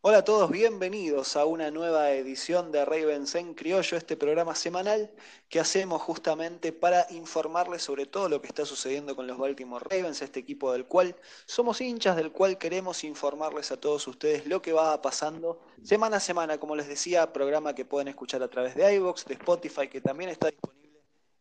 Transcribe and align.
Hola 0.00 0.18
a 0.18 0.24
todos, 0.24 0.50
bienvenidos 0.50 1.36
a 1.36 1.44
una 1.44 1.70
nueva 1.70 2.12
edición 2.12 2.72
de 2.72 2.86
Ravens 2.86 3.34
en 3.34 3.52
Criollo, 3.52 3.98
este 3.98 4.16
programa 4.16 4.54
semanal 4.54 5.10
que 5.50 5.60
hacemos 5.60 6.00
justamente 6.00 6.72
para 6.72 7.06
informarles 7.10 7.82
sobre 7.82 8.06
todo 8.06 8.30
lo 8.30 8.40
que 8.40 8.46
está 8.46 8.64
sucediendo 8.64 9.14
con 9.14 9.26
los 9.26 9.36
Baltimore 9.36 9.84
Ravens, 9.90 10.22
este 10.22 10.40
equipo 10.40 10.72
del 10.72 10.86
cual 10.86 11.16
somos 11.44 11.82
hinchas, 11.82 12.16
del 12.16 12.32
cual 12.32 12.56
queremos 12.56 13.04
informarles 13.04 13.70
a 13.72 13.76
todos 13.78 14.06
ustedes 14.08 14.46
lo 14.46 14.62
que 14.62 14.72
va 14.72 15.02
pasando 15.02 15.60
semana 15.82 16.16
a 16.16 16.20
semana, 16.20 16.58
como 16.58 16.76
les 16.76 16.88
decía, 16.88 17.30
programa 17.34 17.74
que 17.74 17.84
pueden 17.84 18.08
escuchar 18.08 18.42
a 18.42 18.48
través 18.48 18.74
de 18.74 18.94
iVoox, 18.94 19.26
de 19.26 19.34
Spotify, 19.34 19.88
que 19.88 20.00
también 20.00 20.30
está 20.30 20.48
disponible 20.48 20.77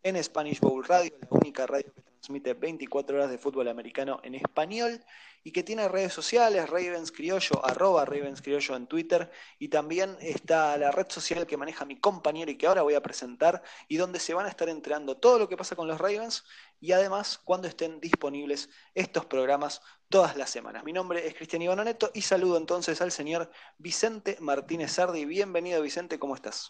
en 0.07 0.23
Spanish 0.23 0.59
Bowl 0.61 0.83
Radio, 0.85 1.11
la 1.19 1.27
única 1.31 1.67
radio 1.67 1.93
que 1.93 2.01
transmite 2.01 2.53
24 2.53 3.17
horas 3.17 3.29
de 3.29 3.37
fútbol 3.37 3.67
americano 3.67 4.21
en 4.23 4.35
español 4.35 5.03
y 5.43 5.51
que 5.51 5.63
tiene 5.63 5.87
redes 5.87 6.13
sociales, 6.13 6.69
Ravens 6.69 7.11
Criollo, 7.11 7.65
arroba 7.65 8.05
Ravens 8.05 8.41
Criollo 8.41 8.75
en 8.75 8.87
Twitter, 8.87 9.29
y 9.59 9.67
también 9.69 10.17
está 10.19 10.77
la 10.77 10.91
red 10.91 11.07
social 11.09 11.45
que 11.45 11.57
maneja 11.57 11.85
mi 11.85 11.99
compañero 11.99 12.51
y 12.51 12.57
que 12.57 12.67
ahora 12.67 12.81
voy 12.81 12.95
a 12.95 13.01
presentar, 13.01 13.63
y 13.87 13.97
donde 13.97 14.19
se 14.19 14.33
van 14.33 14.45
a 14.45 14.49
estar 14.49 14.67
enterando 14.69 15.17
todo 15.17 15.39
lo 15.39 15.47
que 15.47 15.55
pasa 15.55 15.75
con 15.75 15.87
los 15.87 15.99
Ravens, 15.99 16.43
y 16.79 16.91
además 16.91 17.39
cuando 17.43 17.67
estén 17.67 17.99
disponibles 17.99 18.69
estos 18.93 19.25
programas 19.25 19.81
todas 20.09 20.35
las 20.35 20.49
semanas. 20.49 20.83
Mi 20.83 20.93
nombre 20.93 21.25
es 21.27 21.33
Cristian 21.33 21.61
Ivanoneto 21.61 22.11
y 22.13 22.21
saludo 22.21 22.57
entonces 22.57 23.01
al 23.01 23.11
señor 23.11 23.49
Vicente 23.77 24.37
Martínez 24.39 24.91
Sardi. 24.91 25.25
Bienvenido 25.25 25.81
Vicente, 25.81 26.19
¿cómo 26.19 26.35
estás? 26.35 26.67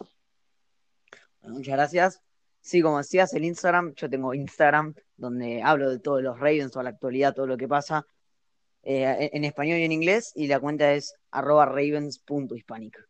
muchas 1.42 1.74
gracias. 1.74 2.27
Sí, 2.60 2.82
como 2.82 2.98
decías, 2.98 3.32
el 3.34 3.44
Instagram, 3.44 3.94
yo 3.94 4.10
tengo 4.10 4.34
Instagram 4.34 4.94
donde 5.16 5.62
hablo 5.62 5.90
de 5.90 5.98
todos 5.98 6.22
los 6.22 6.38
Ravens, 6.38 6.72
toda 6.72 6.84
la 6.84 6.90
actualidad, 6.90 7.34
todo 7.34 7.46
lo 7.46 7.56
que 7.56 7.68
pasa. 7.68 8.06
Eh, 8.82 9.30
en 9.32 9.44
español 9.44 9.78
y 9.78 9.84
en 9.84 9.92
inglés, 9.92 10.32
y 10.34 10.46
la 10.46 10.60
cuenta 10.60 10.92
es 10.92 11.14
arroba 11.30 11.66
ravens.hispánica. 11.66 13.04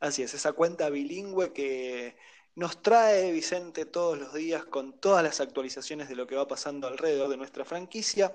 Así 0.00 0.22
es, 0.22 0.34
esa 0.34 0.52
cuenta 0.52 0.88
bilingüe 0.88 1.52
que 1.52 2.16
nos 2.54 2.82
trae 2.82 3.30
Vicente 3.32 3.84
todos 3.84 4.18
los 4.18 4.34
días 4.34 4.64
con 4.64 4.98
todas 4.98 5.22
las 5.22 5.40
actualizaciones 5.40 6.08
de 6.08 6.16
lo 6.16 6.26
que 6.26 6.36
va 6.36 6.48
pasando 6.48 6.88
alrededor 6.88 7.28
de 7.28 7.36
nuestra 7.36 7.64
franquicia. 7.64 8.34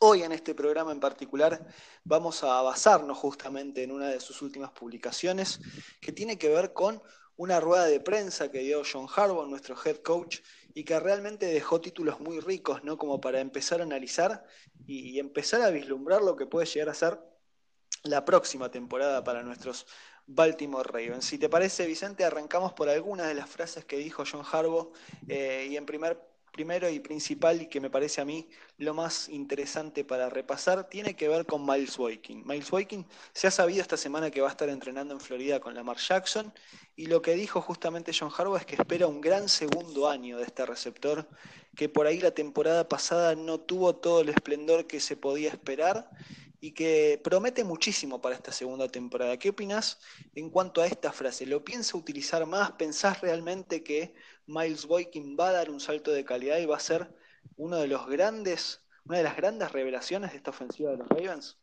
Hoy 0.00 0.22
en 0.22 0.32
este 0.32 0.54
programa 0.54 0.92
en 0.92 1.00
particular 1.00 1.66
vamos 2.04 2.42
a 2.42 2.62
basarnos 2.62 3.18
justamente 3.18 3.82
en 3.82 3.92
una 3.92 4.08
de 4.08 4.18
sus 4.18 4.40
últimas 4.40 4.70
publicaciones 4.70 5.60
que 6.00 6.12
tiene 6.12 6.38
que 6.38 6.48
ver 6.48 6.72
con 6.72 7.02
una 7.40 7.58
rueda 7.58 7.86
de 7.86 8.00
prensa 8.00 8.50
que 8.50 8.58
dio 8.58 8.82
John 8.84 9.06
Harbaugh, 9.16 9.48
nuestro 9.48 9.74
head 9.82 9.96
coach, 10.02 10.40
y 10.74 10.84
que 10.84 11.00
realmente 11.00 11.46
dejó 11.46 11.80
títulos 11.80 12.20
muy 12.20 12.38
ricos, 12.38 12.84
¿no? 12.84 12.98
Como 12.98 13.18
para 13.18 13.40
empezar 13.40 13.80
a 13.80 13.84
analizar 13.84 14.44
y, 14.86 15.18
empezar 15.18 15.62
a 15.62 15.70
vislumbrar 15.70 16.20
lo 16.20 16.36
que 16.36 16.44
puede 16.44 16.66
llegar 16.66 16.90
a 16.90 16.94
ser 16.94 17.18
la 18.02 18.26
próxima 18.26 18.70
temporada 18.70 19.24
para 19.24 19.42
nuestros 19.42 19.86
Baltimore 20.26 20.86
Ravens. 20.86 21.24
Si 21.24 21.38
te 21.38 21.48
parece, 21.48 21.86
Vicente, 21.86 22.26
arrancamos 22.26 22.74
por 22.74 22.90
algunas 22.90 23.26
de 23.28 23.34
las 23.34 23.48
frases 23.48 23.86
que 23.86 23.96
dijo 23.96 24.24
John 24.30 24.44
Harbaugh 24.44 24.92
eh, 25.26 25.66
y 25.70 25.78
en 25.78 25.86
primer 25.86 26.20
primero 26.52 26.88
y 26.90 27.00
principal 27.00 27.62
y 27.62 27.68
que 27.68 27.80
me 27.80 27.90
parece 27.90 28.20
a 28.20 28.24
mí 28.24 28.48
lo 28.78 28.94
más 28.94 29.28
interesante 29.28 30.04
para 30.04 30.28
repasar 30.30 30.88
tiene 30.88 31.14
que 31.16 31.28
ver 31.28 31.46
con 31.46 31.64
Miles 31.64 31.96
Boykin. 31.96 32.46
Miles 32.46 32.70
Boykin 32.70 33.06
se 33.32 33.46
ha 33.46 33.50
sabido 33.50 33.82
esta 33.82 33.96
semana 33.96 34.30
que 34.30 34.40
va 34.40 34.48
a 34.48 34.50
estar 34.50 34.68
entrenando 34.68 35.14
en 35.14 35.20
Florida 35.20 35.60
con 35.60 35.74
Lamar 35.74 35.98
Jackson 35.98 36.52
y 36.96 37.06
lo 37.06 37.22
que 37.22 37.34
dijo 37.34 37.60
justamente 37.62 38.12
John 38.18 38.30
Harbaugh 38.36 38.56
es 38.56 38.66
que 38.66 38.76
espera 38.76 39.06
un 39.06 39.20
gran 39.20 39.48
segundo 39.48 40.08
año 40.08 40.38
de 40.38 40.44
este 40.44 40.66
receptor 40.66 41.28
que 41.74 41.88
por 41.88 42.06
ahí 42.06 42.20
la 42.20 42.32
temporada 42.32 42.88
pasada 42.88 43.34
no 43.34 43.60
tuvo 43.60 43.96
todo 43.96 44.20
el 44.20 44.28
esplendor 44.28 44.86
que 44.86 45.00
se 45.00 45.16
podía 45.16 45.50
esperar 45.50 46.10
y 46.60 46.72
que 46.72 47.20
promete 47.24 47.64
muchísimo 47.64 48.20
para 48.20 48.34
esta 48.34 48.52
segunda 48.52 48.88
temporada. 48.88 49.38
¿Qué 49.38 49.50
opinas 49.50 49.98
en 50.34 50.50
cuanto 50.50 50.82
a 50.82 50.86
esta 50.86 51.12
frase? 51.12 51.46
¿Lo 51.46 51.64
piensa 51.64 51.96
utilizar 51.96 52.44
más? 52.46 52.72
¿Pensás 52.72 53.20
realmente 53.22 53.82
que 53.82 54.14
Miles 54.50 54.86
Boykin 54.86 55.36
va 55.38 55.48
a 55.48 55.52
dar 55.52 55.70
un 55.70 55.80
salto 55.80 56.10
de 56.10 56.24
calidad 56.24 56.58
y 56.58 56.66
va 56.66 56.76
a 56.76 56.80
ser 56.80 57.14
uno 57.56 57.76
de 57.76 57.86
los 57.86 58.06
grandes, 58.06 58.82
una 59.04 59.18
de 59.18 59.24
las 59.24 59.36
grandes 59.36 59.72
revelaciones 59.72 60.32
de 60.32 60.38
esta 60.38 60.50
ofensiva 60.50 60.90
de 60.90 60.98
los 60.98 61.08
Ravens? 61.08 61.58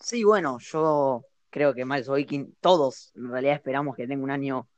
Sí, 0.00 0.24
bueno, 0.24 0.58
yo 0.60 1.24
creo 1.50 1.74
que 1.74 1.84
Miles 1.84 2.08
Boykin, 2.08 2.56
todos 2.60 3.12
en 3.14 3.30
realidad 3.30 3.56
esperamos 3.56 3.96
que 3.96 4.06
tenga 4.06 4.24
un 4.24 4.30
año 4.30 4.68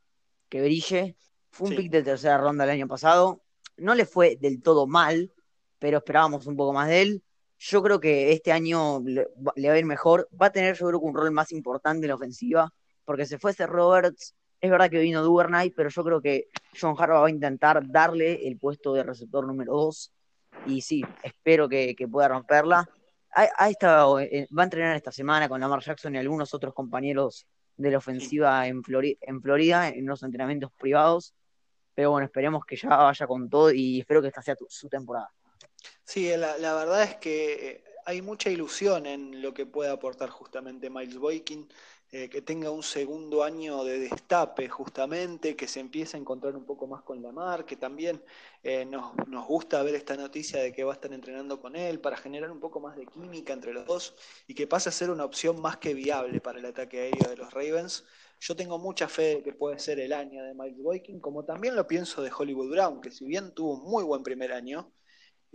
que 0.48 0.60
brille. 0.60 1.16
Fue 1.50 1.68
un 1.68 1.76
pick 1.76 1.90
de 1.90 2.02
tercera 2.02 2.38
ronda 2.38 2.64
el 2.64 2.70
año 2.70 2.88
pasado. 2.88 3.42
No 3.76 3.94
le 3.94 4.06
fue 4.06 4.36
del 4.36 4.60
todo 4.60 4.86
mal, 4.86 5.32
pero 5.78 5.98
esperábamos 5.98 6.46
un 6.46 6.56
poco 6.56 6.72
más 6.72 6.88
de 6.88 7.02
él 7.02 7.22
yo 7.58 7.82
creo 7.82 8.00
que 8.00 8.32
este 8.32 8.52
año 8.52 9.00
le, 9.04 9.26
va 9.36 9.52
a 9.72 9.78
ir 9.78 9.86
mejor. 9.86 10.28
Va 10.40 10.46
a 10.46 10.52
tener, 10.52 10.76
yo 10.76 10.86
creo 10.88 10.98
un 11.00 11.14
rol 11.14 11.30
más 11.30 11.52
importante 11.52 12.04
en 12.06 12.08
la 12.08 12.16
ofensiva, 12.16 12.72
porque 13.04 13.26
se 13.26 13.38
fuese 13.38 13.66
Roberts. 13.66 14.34
Es 14.64 14.70
verdad 14.70 14.88
que 14.88 14.98
vino 14.98 15.22
Duvernay, 15.22 15.68
pero 15.72 15.90
yo 15.90 16.02
creo 16.02 16.22
que 16.22 16.48
John 16.80 16.96
Harbaugh 16.98 17.20
va 17.20 17.26
a 17.26 17.30
intentar 17.30 17.86
darle 17.86 18.48
el 18.48 18.56
puesto 18.56 18.94
de 18.94 19.02
receptor 19.02 19.46
número 19.46 19.74
2. 19.74 20.12
Y 20.68 20.80
sí, 20.80 21.04
espero 21.22 21.68
que, 21.68 21.94
pueda 22.10 22.28
romperla. 22.28 22.88
Eh, 23.36 24.46
va 24.56 24.62
a 24.62 24.64
entrenar 24.64 24.96
esta 24.96 25.12
semana 25.12 25.50
con 25.50 25.60
Lamar 25.60 25.82
Jackson 25.82 26.14
y 26.14 26.18
algunos 26.18 26.54
otros 26.54 26.72
compañeros 26.72 27.46
de 27.76 27.90
la 27.90 27.98
ofensiva 27.98 28.66
en, 28.66 28.80
en 29.20 29.42
Florida, 29.42 29.88
en 29.90 30.04
unos 30.04 30.22
entrenamientos 30.22 30.72
privados. 30.80 31.34
Pero 31.94 32.12
bueno, 32.12 32.24
esperemos 32.24 32.64
que 32.64 32.76
ya 32.76 32.88
vaya 32.88 33.26
con 33.26 33.50
todo 33.50 33.70
y 33.70 34.00
espero 34.00 34.22
que 34.22 34.28
esta 34.28 34.40
sea 34.40 34.56
su 34.66 34.88
temporada. 34.88 35.30
Sí, 36.04 36.34
la, 36.38 36.56
verdad 36.56 37.02
es 37.02 37.16
que 37.16 37.84
hay 38.06 38.22
mucha 38.22 38.48
ilusión 38.48 39.04
en 39.04 39.42
lo 39.42 39.52
que 39.52 39.66
puede 39.66 39.90
aportar 39.90 40.30
justamente 40.30 40.88
Miles 40.88 41.18
Boykin, 41.18 41.68
eh, 42.16 42.28
que 42.28 42.42
tenga 42.42 42.70
un 42.70 42.84
segundo 42.84 43.42
año 43.42 43.82
de 43.82 43.98
destape 43.98 44.68
justamente, 44.68 45.56
que 45.56 45.66
se 45.66 45.80
empiece 45.80 46.16
a 46.16 46.20
encontrar 46.20 46.54
un 46.54 46.64
poco 46.64 46.86
más 46.86 47.02
con 47.02 47.20
Lamar, 47.20 47.64
que 47.64 47.74
también 47.74 48.22
eh, 48.62 48.84
nos, 48.84 49.16
nos, 49.26 49.44
gusta 49.48 49.82
ver 49.82 49.96
esta 49.96 50.16
noticia 50.16 50.62
de 50.62 50.72
que 50.72 50.84
va 50.84 50.92
a 50.92 50.94
estar 50.94 51.12
entrenando 51.12 51.60
con 51.60 51.74
él 51.74 51.98
para 51.98 52.16
generar 52.16 52.52
un 52.52 52.60
poco 52.60 52.78
más 52.78 52.94
de 52.94 53.06
química 53.06 53.52
entre 53.52 53.72
los 53.72 53.84
dos 53.84 54.14
y 54.46 54.54
que 54.54 54.68
pase 54.68 54.90
a 54.90 54.92
ser 54.92 55.10
una 55.10 55.24
opción 55.24 55.60
más 55.60 55.78
que 55.78 55.92
viable 55.92 56.40
para 56.40 56.60
el 56.60 56.66
ataque 56.66 57.00
aéreo 57.00 57.30
de 57.30 57.36
los 57.36 57.52
Ravens. 57.52 58.04
Yo 58.38 58.54
tengo 58.54 58.78
mucha 58.78 59.08
fe 59.08 59.36
de 59.36 59.42
que 59.42 59.52
puede 59.52 59.80
ser 59.80 59.98
el 59.98 60.12
año 60.12 60.44
de 60.44 60.54
Miles 60.54 60.80
Boykin, 60.84 61.18
como 61.18 61.44
también 61.44 61.74
lo 61.74 61.88
pienso 61.88 62.22
de 62.22 62.30
Hollywood 62.30 62.70
Brown, 62.70 63.00
que 63.00 63.10
si 63.10 63.24
bien 63.24 63.52
tuvo 63.56 63.74
un 63.74 63.90
muy 63.90 64.04
buen 64.04 64.22
primer 64.22 64.52
año, 64.52 64.93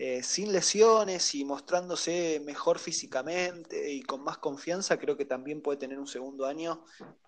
eh, 0.01 0.23
sin 0.23 0.53
lesiones 0.53 1.35
y 1.35 1.43
mostrándose 1.43 2.41
mejor 2.45 2.79
físicamente 2.79 3.91
y 3.91 4.01
con 4.01 4.23
más 4.23 4.37
confianza, 4.37 4.97
creo 4.97 5.17
que 5.17 5.25
también 5.25 5.61
puede 5.61 5.77
tener 5.77 5.99
un 5.99 6.07
segundo 6.07 6.45
año 6.45 6.85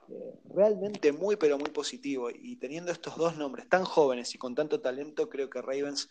eh, 0.07 0.39
realmente 0.55 1.11
muy, 1.11 1.35
pero 1.35 1.57
muy 1.57 1.69
positivo. 1.69 2.29
Y 2.29 2.55
teniendo 2.55 2.93
estos 2.93 3.17
dos 3.17 3.35
nombres 3.35 3.67
tan 3.67 3.83
jóvenes 3.83 4.33
y 4.35 4.37
con 4.37 4.55
tanto 4.55 4.79
talento, 4.79 5.27
creo 5.27 5.49
que 5.49 5.61
Ravens 5.61 6.07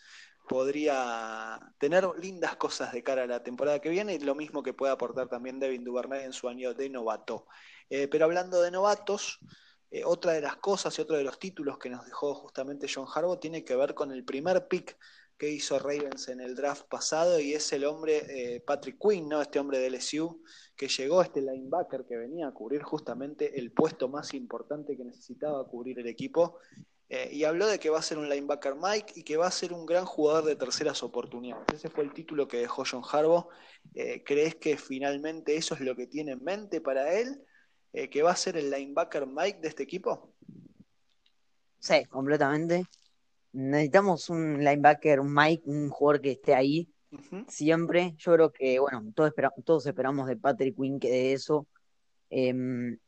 podría 0.46 1.58
tener 1.78 2.06
lindas 2.18 2.56
cosas 2.56 2.92
de 2.92 3.02
cara 3.02 3.22
a 3.22 3.26
la 3.26 3.42
temporada 3.42 3.78
que 3.78 3.88
viene 3.88 4.16
y 4.16 4.18
lo 4.18 4.34
mismo 4.34 4.62
que 4.62 4.74
puede 4.74 4.92
aportar 4.92 5.30
también 5.30 5.60
Devin 5.60 5.82
Duvernay 5.82 6.24
en 6.24 6.34
su 6.34 6.46
año 6.46 6.74
de 6.74 6.90
novato. 6.90 7.46
Eh, 7.88 8.06
pero 8.06 8.26
hablando 8.26 8.60
de 8.60 8.70
novatos, 8.70 9.40
otra 10.04 10.32
de 10.34 10.42
las 10.42 10.56
cosas 10.56 10.96
y 10.98 11.00
otro 11.00 11.16
de 11.16 11.24
los 11.24 11.38
títulos 11.38 11.78
que 11.78 11.88
nos 11.88 12.04
dejó 12.04 12.34
justamente 12.34 12.86
John 12.94 13.06
Harbaugh 13.12 13.40
tiene 13.40 13.64
que 13.64 13.74
ver 13.74 13.94
con 13.94 14.12
el 14.12 14.24
primer 14.24 14.68
pick 14.68 14.98
que 15.40 15.48
hizo 15.48 15.78
Ravens 15.78 16.28
en 16.28 16.42
el 16.42 16.54
draft 16.54 16.86
pasado 16.90 17.40
y 17.40 17.54
es 17.54 17.72
el 17.72 17.86
hombre 17.86 18.26
eh, 18.28 18.60
Patrick 18.60 18.98
Quinn, 19.00 19.26
¿no? 19.26 19.40
este 19.40 19.58
hombre 19.58 19.78
de 19.78 19.86
LSU 19.86 20.42
que 20.76 20.86
llegó, 20.86 21.22
este 21.22 21.40
linebacker 21.40 22.04
que 22.04 22.18
venía 22.18 22.48
a 22.48 22.52
cubrir 22.52 22.82
justamente 22.82 23.58
el 23.58 23.72
puesto 23.72 24.06
más 24.06 24.34
importante 24.34 24.98
que 24.98 25.02
necesitaba 25.02 25.66
cubrir 25.66 25.98
el 25.98 26.08
equipo. 26.08 26.58
Eh, 27.08 27.30
y 27.32 27.44
habló 27.44 27.66
de 27.66 27.78
que 27.78 27.88
va 27.88 27.98
a 27.98 28.02
ser 28.02 28.18
un 28.18 28.28
linebacker 28.28 28.74
Mike 28.74 29.14
y 29.16 29.22
que 29.22 29.38
va 29.38 29.46
a 29.46 29.50
ser 29.50 29.72
un 29.72 29.86
gran 29.86 30.04
jugador 30.04 30.44
de 30.44 30.56
terceras 30.56 31.02
oportunidades. 31.02 31.72
Ese 31.72 31.88
fue 31.88 32.04
el 32.04 32.12
título 32.12 32.46
que 32.46 32.58
dejó 32.58 32.84
John 32.88 33.02
Harbaugh. 33.10 33.48
Eh, 33.94 34.22
¿Crees 34.22 34.56
que 34.56 34.76
finalmente 34.76 35.56
eso 35.56 35.74
es 35.74 35.80
lo 35.80 35.96
que 35.96 36.06
tiene 36.06 36.32
en 36.32 36.44
mente 36.44 36.82
para 36.82 37.14
él? 37.14 37.42
¿Que 37.92 38.22
va 38.22 38.30
a 38.30 38.36
ser 38.36 38.56
el 38.56 38.70
linebacker 38.70 39.26
Mike 39.26 39.58
de 39.62 39.68
este 39.68 39.82
equipo? 39.82 40.34
Sí, 41.80 42.04
completamente 42.04 42.86
necesitamos 43.52 44.30
un 44.30 44.58
linebacker, 44.58 45.20
un 45.20 45.34
Mike, 45.34 45.62
un 45.66 45.90
jugador 45.90 46.20
que 46.20 46.32
esté 46.32 46.54
ahí 46.54 46.88
siempre. 47.48 48.14
Yo 48.18 48.34
creo 48.34 48.52
que, 48.52 48.78
bueno, 48.78 49.02
todos, 49.14 49.32
todos 49.64 49.86
esperamos 49.86 50.28
de 50.28 50.36
Patrick 50.36 50.76
Quinn 50.76 51.00
que 51.00 51.10
de 51.10 51.32
eso. 51.32 51.66
Em, 52.30 52.98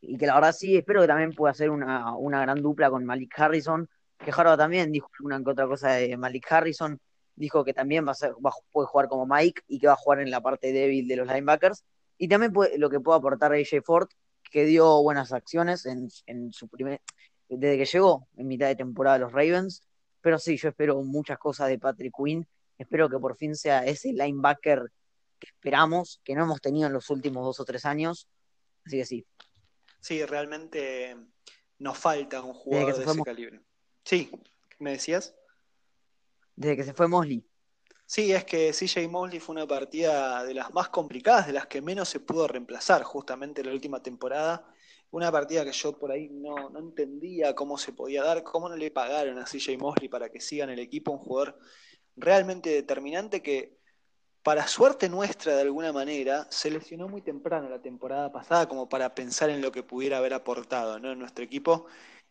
y 0.00 0.16
que 0.18 0.26
la 0.26 0.34
verdad 0.34 0.52
sí, 0.52 0.76
espero 0.76 1.00
que 1.00 1.06
también 1.06 1.32
pueda 1.32 1.52
hacer 1.52 1.70
una, 1.70 2.16
gran 2.20 2.62
dupla 2.62 2.90
con 2.90 3.04
Malik 3.04 3.38
Harrison. 3.38 3.88
Que 4.18 4.30
Harvard 4.34 4.58
también 4.58 4.92
dijo 4.92 5.08
una 5.20 5.42
que 5.42 5.50
otra 5.50 5.66
cosa 5.66 5.92
de 5.92 6.16
Malik 6.16 6.50
Harrison. 6.50 6.98
Dijo 7.34 7.64
que 7.64 7.74
también 7.74 8.06
va 8.06 8.12
a 8.12 8.14
ser, 8.14 8.32
puede 8.72 8.86
jugar 8.86 9.08
como 9.08 9.26
Mike 9.26 9.62
y 9.68 9.78
que 9.78 9.86
va 9.86 9.92
a 9.92 9.96
jugar 9.96 10.20
en 10.20 10.30
la 10.30 10.40
parte 10.40 10.72
débil 10.72 11.06
de 11.06 11.16
los 11.16 11.26
linebackers. 11.26 11.84
Y 12.18 12.28
también 12.28 12.52
lo 12.78 12.88
que 12.88 13.00
puede 13.00 13.18
aportar 13.18 13.52
AJ 13.52 13.82
Ford, 13.84 14.08
que 14.50 14.64
dio 14.64 15.02
buenas 15.02 15.32
acciones 15.32 15.84
en, 15.84 16.08
en 16.26 16.52
su 16.52 16.66
primer, 16.68 17.02
desde 17.48 17.78
que 17.78 17.84
llegó 17.84 18.28
en 18.36 18.48
mitad 18.48 18.66
de 18.66 18.76
temporada 18.76 19.16
a 19.16 19.18
los 19.20 19.32
Ravens, 19.32 19.82
Pero 20.20 20.38
sí, 20.38 20.56
yo 20.56 20.70
espero 20.70 21.00
muchas 21.02 21.38
cosas 21.38 21.68
de 21.68 21.78
Patrick 21.78 22.12
Quinn. 22.16 22.46
Espero 22.78 23.08
que 23.08 23.18
por 23.18 23.36
fin 23.36 23.54
sea 23.54 23.84
ese 23.84 24.12
linebacker 24.12 24.90
que 25.38 25.46
esperamos, 25.46 26.20
que 26.24 26.34
no 26.34 26.44
hemos 26.44 26.60
tenido 26.60 26.88
en 26.88 26.92
los 26.92 27.08
últimos 27.10 27.44
dos 27.44 27.60
o 27.60 27.64
tres 27.64 27.84
años. 27.84 28.28
Así 28.84 28.98
que 28.98 29.04
sí. 29.04 29.26
Sí, 30.00 30.24
realmente 30.24 31.16
nos 31.78 31.98
falta 31.98 32.42
un 32.42 32.54
jugador 32.54 32.96
de 32.96 33.04
ese 33.04 33.22
calibre. 33.22 33.60
Sí, 34.04 34.30
¿me 34.78 34.92
decías? 34.92 35.34
Desde 36.54 36.76
que 36.76 36.84
se 36.84 36.94
fue 36.94 37.08
Mosley. 37.08 37.44
Sí, 38.06 38.32
es 38.32 38.44
que 38.44 38.72
CJ 38.72 39.08
Mosley 39.08 39.40
fue 39.40 39.54
una 39.54 39.66
partida 39.66 40.44
de 40.44 40.54
las 40.54 40.72
más 40.72 40.88
complicadas, 40.90 41.48
de 41.48 41.52
las 41.52 41.66
que 41.66 41.82
menos 41.82 42.08
se 42.08 42.20
pudo 42.20 42.46
reemplazar 42.46 43.02
justamente 43.02 43.60
en 43.60 43.66
la 43.66 43.72
última 43.72 44.00
temporada. 44.00 44.64
Una 45.10 45.30
partida 45.32 45.64
que 45.64 45.72
yo 45.72 45.98
por 45.98 46.10
ahí 46.10 46.28
no, 46.28 46.70
no 46.70 46.78
entendía 46.78 47.54
cómo 47.54 47.78
se 47.78 47.92
podía 47.92 48.22
dar, 48.22 48.42
cómo 48.42 48.68
no 48.68 48.76
le 48.76 48.90
pagaron 48.90 49.38
a 49.38 49.46
CJ 49.46 49.78
Mosley 49.78 50.08
para 50.08 50.28
que 50.28 50.40
siga 50.40 50.64
en 50.64 50.70
el 50.70 50.78
equipo, 50.78 51.12
un 51.12 51.18
jugador 51.18 51.58
realmente 52.16 52.70
determinante 52.70 53.42
que 53.42 53.76
para 54.46 54.68
suerte 54.68 55.08
nuestra 55.08 55.56
de 55.56 55.62
alguna 55.62 55.92
manera, 55.92 56.46
se 56.50 56.70
lesionó 56.70 57.08
muy 57.08 57.20
temprano 57.20 57.68
la 57.68 57.82
temporada 57.82 58.30
pasada 58.30 58.68
como 58.68 58.88
para 58.88 59.12
pensar 59.12 59.50
en 59.50 59.60
lo 59.60 59.72
que 59.72 59.82
pudiera 59.82 60.18
haber 60.18 60.34
aportado 60.34 61.00
¿no? 61.00 61.10
en 61.10 61.18
nuestro 61.18 61.44
equipo. 61.44 61.86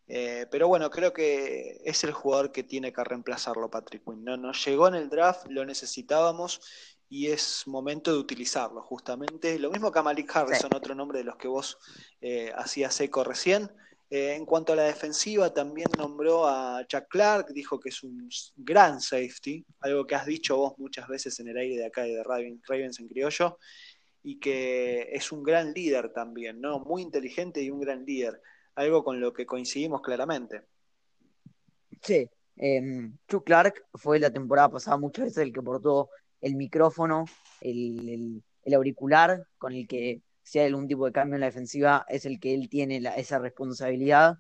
Eh, 0.07 0.45
pero 0.49 0.69
bueno, 0.69 0.89
creo 0.89 1.11
que 1.11 1.81
es 1.83 2.05
el 2.05 2.13
jugador 2.13 2.53
que 2.53 2.63
tiene 2.63 2.93
que 2.93 3.03
reemplazarlo, 3.03 3.69
Patrick 3.69 4.05
Quinn. 4.05 4.23
¿no? 4.23 4.37
Nos 4.37 4.65
llegó 4.65 4.87
en 4.87 4.95
el 4.95 5.09
draft, 5.09 5.47
lo 5.49 5.65
necesitábamos 5.65 6.61
y 7.09 7.27
es 7.27 7.63
momento 7.67 8.11
de 8.11 8.19
utilizarlo, 8.19 8.81
justamente. 8.81 9.59
Lo 9.59 9.69
mismo 9.69 9.91
que 9.91 9.99
a 9.99 10.03
Malik 10.03 10.35
Harrison, 10.35 10.73
otro 10.73 10.95
nombre 10.95 11.19
de 11.19 11.25
los 11.25 11.35
que 11.35 11.47
vos 11.47 11.77
eh, 12.21 12.51
hacías 12.55 12.99
eco 13.01 13.23
recién. 13.23 13.69
Eh, 14.09 14.35
en 14.35 14.45
cuanto 14.45 14.73
a 14.73 14.75
la 14.75 14.83
defensiva, 14.83 15.53
también 15.53 15.87
nombró 15.97 16.47
a 16.47 16.85
Chuck 16.87 17.05
Clark, 17.09 17.47
dijo 17.53 17.79
que 17.79 17.89
es 17.89 18.03
un 18.03 18.29
gran 18.55 19.01
safety, 19.01 19.65
algo 19.79 20.05
que 20.05 20.15
has 20.15 20.25
dicho 20.25 20.57
vos 20.57 20.73
muchas 20.77 21.07
veces 21.07 21.39
en 21.39 21.47
el 21.47 21.57
aire 21.57 21.77
de 21.77 21.85
acá 21.85 22.03
de 22.03 22.23
Ravens 22.23 22.99
en 22.99 23.07
criollo, 23.07 23.57
y 24.21 24.39
que 24.39 25.09
es 25.11 25.31
un 25.31 25.43
gran 25.43 25.73
líder 25.73 26.13
también, 26.13 26.61
¿no? 26.61 26.79
Muy 26.79 27.01
inteligente 27.01 27.61
y 27.61 27.71
un 27.71 27.79
gran 27.79 28.05
líder, 28.05 28.41
algo 28.75 29.03
con 29.03 29.19
lo 29.19 29.33
que 29.33 29.45
coincidimos 29.45 30.01
claramente. 30.01 30.63
Sí, 32.01 32.29
eh, 32.57 33.11
Chuck 33.27 33.43
Clark 33.43 33.85
fue 33.95 34.19
la 34.19 34.31
temporada 34.31 34.69
pasada 34.69 34.97
muchas 34.97 35.25
veces 35.25 35.39
el 35.39 35.53
que 35.53 35.61
portó 35.61 36.09
el 36.45 36.55
micrófono, 36.55 37.25
el 37.59 38.43
auricular 38.73 39.47
con 39.57 39.73
el 39.73 39.87
que 39.87 40.21
si 40.45 40.59
hay 40.59 40.67
algún 40.67 40.87
tipo 40.87 41.05
de 41.07 41.11
cambio 41.11 41.35
en 41.35 41.41
la 41.41 41.47
defensiva, 41.47 42.05
es 42.07 42.25
el 42.25 42.39
que 42.39 42.53
él 42.53 42.69
tiene 42.69 43.01
esa 43.17 43.39
responsabilidad. 43.39 44.37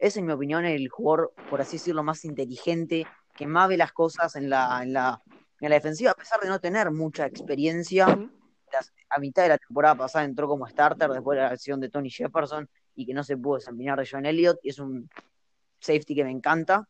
Es, 0.00 0.16
en 0.16 0.26
mi 0.26 0.32
opinión, 0.32 0.64
el 0.64 0.88
jugador, 0.88 1.32
por 1.48 1.60
así 1.60 1.76
decirlo, 1.76 2.02
más 2.02 2.24
inteligente, 2.24 3.06
que 3.36 3.46
más 3.46 3.68
ve 3.68 3.76
las 3.76 3.92
cosas 3.92 4.34
en 4.34 4.50
la, 4.50 4.80
en 4.82 4.92
la, 4.92 5.22
en 5.60 5.70
la 5.70 5.76
defensiva, 5.76 6.10
a 6.10 6.14
pesar 6.14 6.40
de 6.40 6.48
no 6.48 6.58
tener 6.58 6.90
mucha 6.90 7.24
experiencia. 7.26 8.06
a 9.10 9.18
mitad 9.20 9.44
de 9.44 9.50
la 9.50 9.58
temporada 9.58 9.94
pasada 9.94 10.24
entró 10.24 10.48
como 10.48 10.66
starter 10.66 11.08
después 11.10 11.36
de 11.36 11.44
la 11.44 11.50
lesión 11.52 11.78
de 11.80 11.88
Tony 11.88 12.10
Jefferson 12.10 12.68
y 12.96 13.06
que 13.06 13.14
no 13.14 13.22
se 13.22 13.36
pudo 13.36 13.58
desempeñar 13.58 13.96
de 14.00 14.08
John 14.10 14.26
Elliott. 14.26 14.58
Y 14.64 14.70
es 14.70 14.80
un 14.80 15.08
safety 15.78 16.16
que 16.16 16.24
me 16.24 16.32
encanta. 16.32 16.88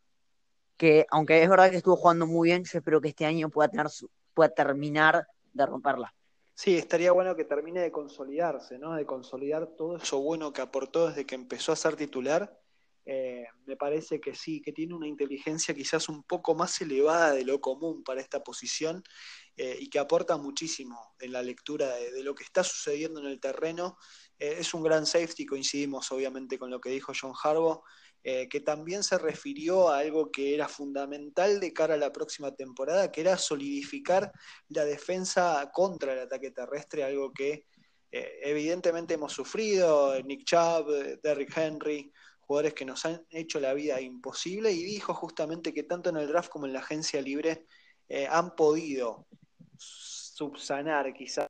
Que 0.75 1.05
aunque 1.11 1.43
es 1.43 1.49
verdad 1.49 1.69
que 1.69 1.77
estuvo 1.77 1.95
jugando 1.97 2.25
muy 2.25 2.49
bien, 2.49 2.63
yo 2.63 2.79
espero 2.79 2.99
que 2.99 3.09
este 3.09 3.27
año 3.27 3.49
pueda, 3.49 3.69
tener 3.69 3.87
pueda 4.35 4.49
terminar 4.49 5.27
de 5.53 5.65
romperla. 5.65 6.13
Sí, 6.53 6.77
estaría 6.77 7.11
bueno 7.11 7.35
que 7.35 7.43
termine 7.43 7.81
de 7.81 7.91
consolidarse, 7.91 8.77
¿no? 8.77 8.93
De 8.93 9.05
consolidar 9.05 9.67
todo 9.75 9.97
eso 9.97 10.19
bueno 10.19 10.53
que 10.53 10.61
aportó 10.61 11.07
desde 11.07 11.25
que 11.25 11.35
empezó 11.35 11.71
a 11.71 11.75
ser 11.75 11.95
titular. 11.95 12.57
Eh, 13.07 13.45
me 13.65 13.75
parece 13.75 14.19
que 14.19 14.33
sí, 14.33 14.61
que 14.61 14.71
tiene 14.71 14.95
una 14.95 15.07
inteligencia 15.07 15.75
quizás 15.75 16.09
un 16.09 16.23
poco 16.23 16.55
más 16.55 16.79
elevada 16.81 17.33
de 17.33 17.45
lo 17.45 17.61
común 17.61 18.03
para 18.03 18.19
esta 18.19 18.43
posición 18.43 19.03
eh, 19.57 19.77
y 19.79 19.89
que 19.89 19.99
aporta 19.99 20.37
muchísimo 20.37 21.15
en 21.19 21.33
la 21.33 21.43
lectura 21.43 21.93
de, 21.95 22.23
lo 22.23 22.33
que 22.33 22.43
está 22.43 22.63
sucediendo 22.63 23.19
en 23.19 23.27
el 23.27 23.39
terreno. 23.39 23.97
Eh, 24.39 24.55
es 24.59 24.73
un 24.73 24.81
gran 24.81 25.05
safety, 25.05 25.45
coincidimos 25.45 26.11
obviamente 26.11 26.57
con 26.57 26.71
lo 26.71 26.79
que 26.79 26.89
dijo 26.89 27.11
John 27.19 27.33
Harbaugh. 27.43 27.83
Eh, 28.27 28.49
que 28.49 28.59
también 28.59 29.03
se 29.03 29.19
refirió 29.19 29.89
a 29.89 29.99
algo 29.99 30.31
que 30.31 30.55
era 30.55 30.67
fundamental 30.67 31.59
de 31.59 31.71
cara 31.71 31.93
a 31.93 31.97
la 31.97 32.11
próxima 32.11 32.55
temporada, 32.55 33.11
que 33.11 33.21
era 33.21 33.37
solidificar 33.37 34.31
la 34.69 34.83
defensa 34.83 35.69
contra 35.71 36.13
el 36.13 36.19
ataque 36.21 36.49
terrestre, 36.49 37.03
algo 37.03 37.31
que 37.31 37.67
eh, 38.11 38.39
evidentemente 38.41 39.13
hemos 39.13 39.31
sufrido, 39.31 40.19
Nick 40.23 40.43
Chubb, 40.43 41.21
Derrick 41.21 41.55
Henry, 41.55 42.11
jugadores 42.39 42.73
que 42.73 42.85
nos 42.85 43.05
han 43.05 43.23
hecho 43.29 43.59
la 43.59 43.75
vida 43.75 44.01
imposible, 44.01 44.71
y 44.71 44.83
dijo 44.83 45.13
justamente 45.13 45.71
que 45.71 45.83
tanto 45.83 46.09
en 46.09 46.17
el 46.17 46.27
draft 46.27 46.49
como 46.49 46.65
en 46.65 46.73
la 46.73 46.79
agencia 46.79 47.21
libre 47.21 47.67
eh, 48.09 48.25
han 48.27 48.55
podido 48.55 49.27
subsanar 49.77 51.13
quizás 51.13 51.45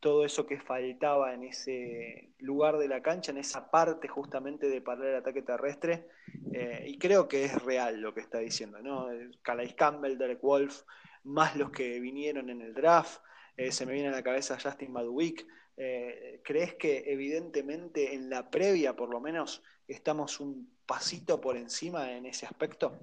todo 0.00 0.24
eso 0.24 0.46
que 0.46 0.58
faltaba 0.58 1.34
en 1.34 1.44
ese 1.44 2.32
lugar 2.38 2.78
de 2.78 2.88
la 2.88 3.02
cancha, 3.02 3.32
en 3.32 3.38
esa 3.38 3.70
parte 3.70 4.08
justamente 4.08 4.68
de 4.68 4.80
parar 4.80 5.06
el 5.06 5.16
ataque 5.16 5.42
terrestre, 5.42 6.08
eh, 6.52 6.84
y 6.88 6.98
creo 6.98 7.28
que 7.28 7.44
es 7.44 7.62
real 7.62 8.00
lo 8.00 8.14
que 8.14 8.20
está 8.20 8.38
diciendo, 8.38 8.80
¿no? 8.80 9.08
Calais 9.42 9.74
Campbell, 9.74 10.16
Derek 10.16 10.40
Wolf, 10.40 10.82
más 11.24 11.54
los 11.54 11.70
que 11.70 12.00
vinieron 12.00 12.48
en 12.48 12.62
el 12.62 12.72
draft, 12.72 13.20
eh, 13.58 13.70
se 13.70 13.84
me 13.84 13.92
viene 13.92 14.08
a 14.08 14.12
la 14.12 14.22
cabeza 14.22 14.58
Justin 14.60 14.90
Maduik, 14.90 15.46
eh, 15.76 16.40
¿crees 16.42 16.74
que 16.74 17.04
evidentemente 17.06 18.14
en 18.14 18.30
la 18.30 18.50
previa 18.50 18.96
por 18.96 19.10
lo 19.10 19.20
menos 19.20 19.62
estamos 19.86 20.40
un 20.40 20.78
pasito 20.86 21.40
por 21.40 21.58
encima 21.58 22.12
en 22.12 22.24
ese 22.24 22.46
aspecto? 22.46 22.98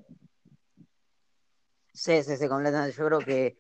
Sí, 1.94 2.22
sí, 2.24 2.38
sí, 2.38 2.48
completamente. 2.48 2.96
Yo 2.96 3.06
creo 3.08 3.20
que, 3.20 3.58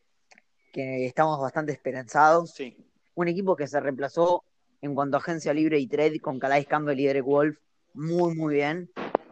que 0.71 1.07
estamos 1.07 1.39
bastante 1.39 1.71
esperanzados. 1.71 2.51
Sí 2.51 2.86
un 3.17 3.27
equipo 3.27 3.55
que 3.55 3.67
se 3.67 3.79
reemplazó 3.79 4.43
en 4.81 4.93
cuanto 4.93 5.17
a 5.17 5.19
agencia 5.19 5.53
libre 5.53 5.79
y 5.79 5.87
trade 5.87 6.19
con 6.19 6.37
Calais 6.39 6.67
Campbell 6.67 6.99
y 6.99 7.05
Derek 7.07 7.25
Wolf 7.25 7.57
muy, 7.93 8.35
muy 8.35 8.55
bien. 8.55 8.91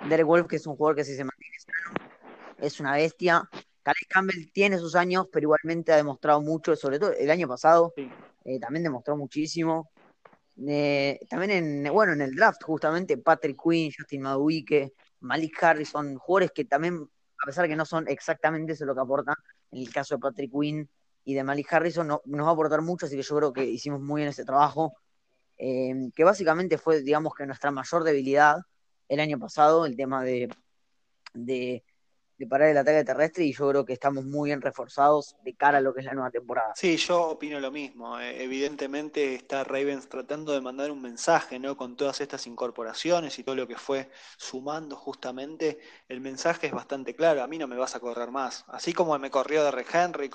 Derek 0.09 0.25
Wolf, 0.25 0.47
que 0.47 0.55
es 0.55 0.65
un 0.65 0.75
jugador 0.75 0.95
que 0.95 1.03
si 1.03 1.15
se 1.15 1.23
mantiene 1.23 1.55
sano, 1.59 2.09
es 2.59 2.79
una 2.79 2.93
bestia. 2.93 3.47
Calais 3.83 4.07
Campbell 4.09 4.51
tiene 4.51 4.79
sus 4.79 4.95
años, 4.95 5.27
pero 5.31 5.43
igualmente 5.43 5.93
ha 5.93 5.97
demostrado 5.97 6.41
mucho, 6.41 6.75
sobre 6.75 6.97
todo 6.97 7.13
el 7.13 7.29
año 7.29 7.47
pasado, 7.47 7.93
eh, 8.43 8.59
también 8.59 8.83
demostró 8.83 9.15
muchísimo. 9.15 9.91
Eh, 10.67 11.19
también 11.29 11.51
en, 11.51 11.93
bueno, 11.93 12.13
en 12.13 12.21
el 12.21 12.35
draft, 12.35 12.63
justamente, 12.63 13.17
Patrick 13.17 13.61
Quinn, 13.61 13.91
Justin 13.95 14.23
Maduike, 14.23 14.93
Malik 15.19 15.63
Harrison, 15.63 16.15
jugadores 16.17 16.51
que 16.53 16.65
también, 16.65 17.07
a 17.37 17.45
pesar 17.45 17.63
de 17.63 17.69
que 17.69 17.75
no 17.75 17.85
son 17.85 18.07
exactamente 18.07 18.73
eso 18.73 18.85
lo 18.85 18.95
que 18.95 19.01
aportan, 19.01 19.35
en 19.71 19.79
el 19.79 19.93
caso 19.93 20.15
de 20.15 20.21
Patrick 20.21 20.51
Quinn, 20.51 20.89
y 21.25 21.33
de 21.33 21.43
Malik 21.43 21.73
Harrison 21.73 22.07
nos 22.07 22.45
va 22.45 22.49
a 22.49 22.53
aportar 22.53 22.81
mucho, 22.81 23.07
así 23.07 23.15
que 23.17 23.23
yo 23.23 23.35
creo 23.35 23.51
que 23.51 23.65
hicimos 23.65 23.99
muy 23.99 24.21
bien 24.21 24.29
ese 24.29 24.45
trabajo, 24.45 24.93
eh, 25.57 26.11
que 26.15 26.23
básicamente 26.23 26.77
fue, 26.77 27.01
digamos, 27.01 27.33
que 27.33 27.47
nuestra 27.47 27.71
mayor 27.71 28.03
debilidad 28.03 28.57
el 29.09 29.19
año 29.19 29.39
pasado, 29.39 29.85
el 29.87 29.95
tema 29.95 30.23
de, 30.23 30.49
de, 31.33 31.83
parar 32.47 32.69
el 32.69 32.77
ataque 32.77 33.03
terrestre, 33.03 33.45
y 33.45 33.53
yo 33.53 33.69
creo 33.69 33.85
que 33.85 33.93
estamos 33.93 34.23
muy 34.23 34.49
bien 34.49 34.61
reforzados 34.61 35.35
de 35.43 35.55
cara 35.55 35.79
a 35.79 35.81
lo 35.81 35.95
que 35.95 36.01
es 36.01 36.05
la 36.05 36.13
nueva 36.13 36.29
temporada. 36.29 36.73
Sí, 36.75 36.95
yo 36.97 37.29
opino 37.29 37.59
lo 37.59 37.71
mismo. 37.71 38.19
Eh, 38.19 38.43
evidentemente 38.43 39.33
está 39.33 39.63
Ravens 39.63 40.07
tratando 40.07 40.51
de 40.51 40.61
mandar 40.61 40.91
un 40.91 41.01
mensaje, 41.01 41.57
¿no? 41.57 41.75
Con 41.75 41.95
todas 41.95 42.21
estas 42.21 42.45
incorporaciones 42.45 43.39
y 43.39 43.43
todo 43.43 43.55
lo 43.55 43.67
que 43.67 43.77
fue 43.77 44.11
sumando 44.37 44.95
justamente, 44.95 45.79
el 46.07 46.21
mensaje 46.21 46.67
es 46.67 46.73
bastante 46.73 47.15
claro, 47.15 47.41
a 47.41 47.47
mí 47.47 47.57
no 47.57 47.67
me 47.67 47.77
vas 47.77 47.95
a 47.95 47.99
correr 47.99 48.29
más. 48.29 48.63
Así 48.67 48.93
como 48.93 49.17
me 49.17 49.31
corrió 49.31 49.63
de 49.63 49.85
Henry, 49.91 50.29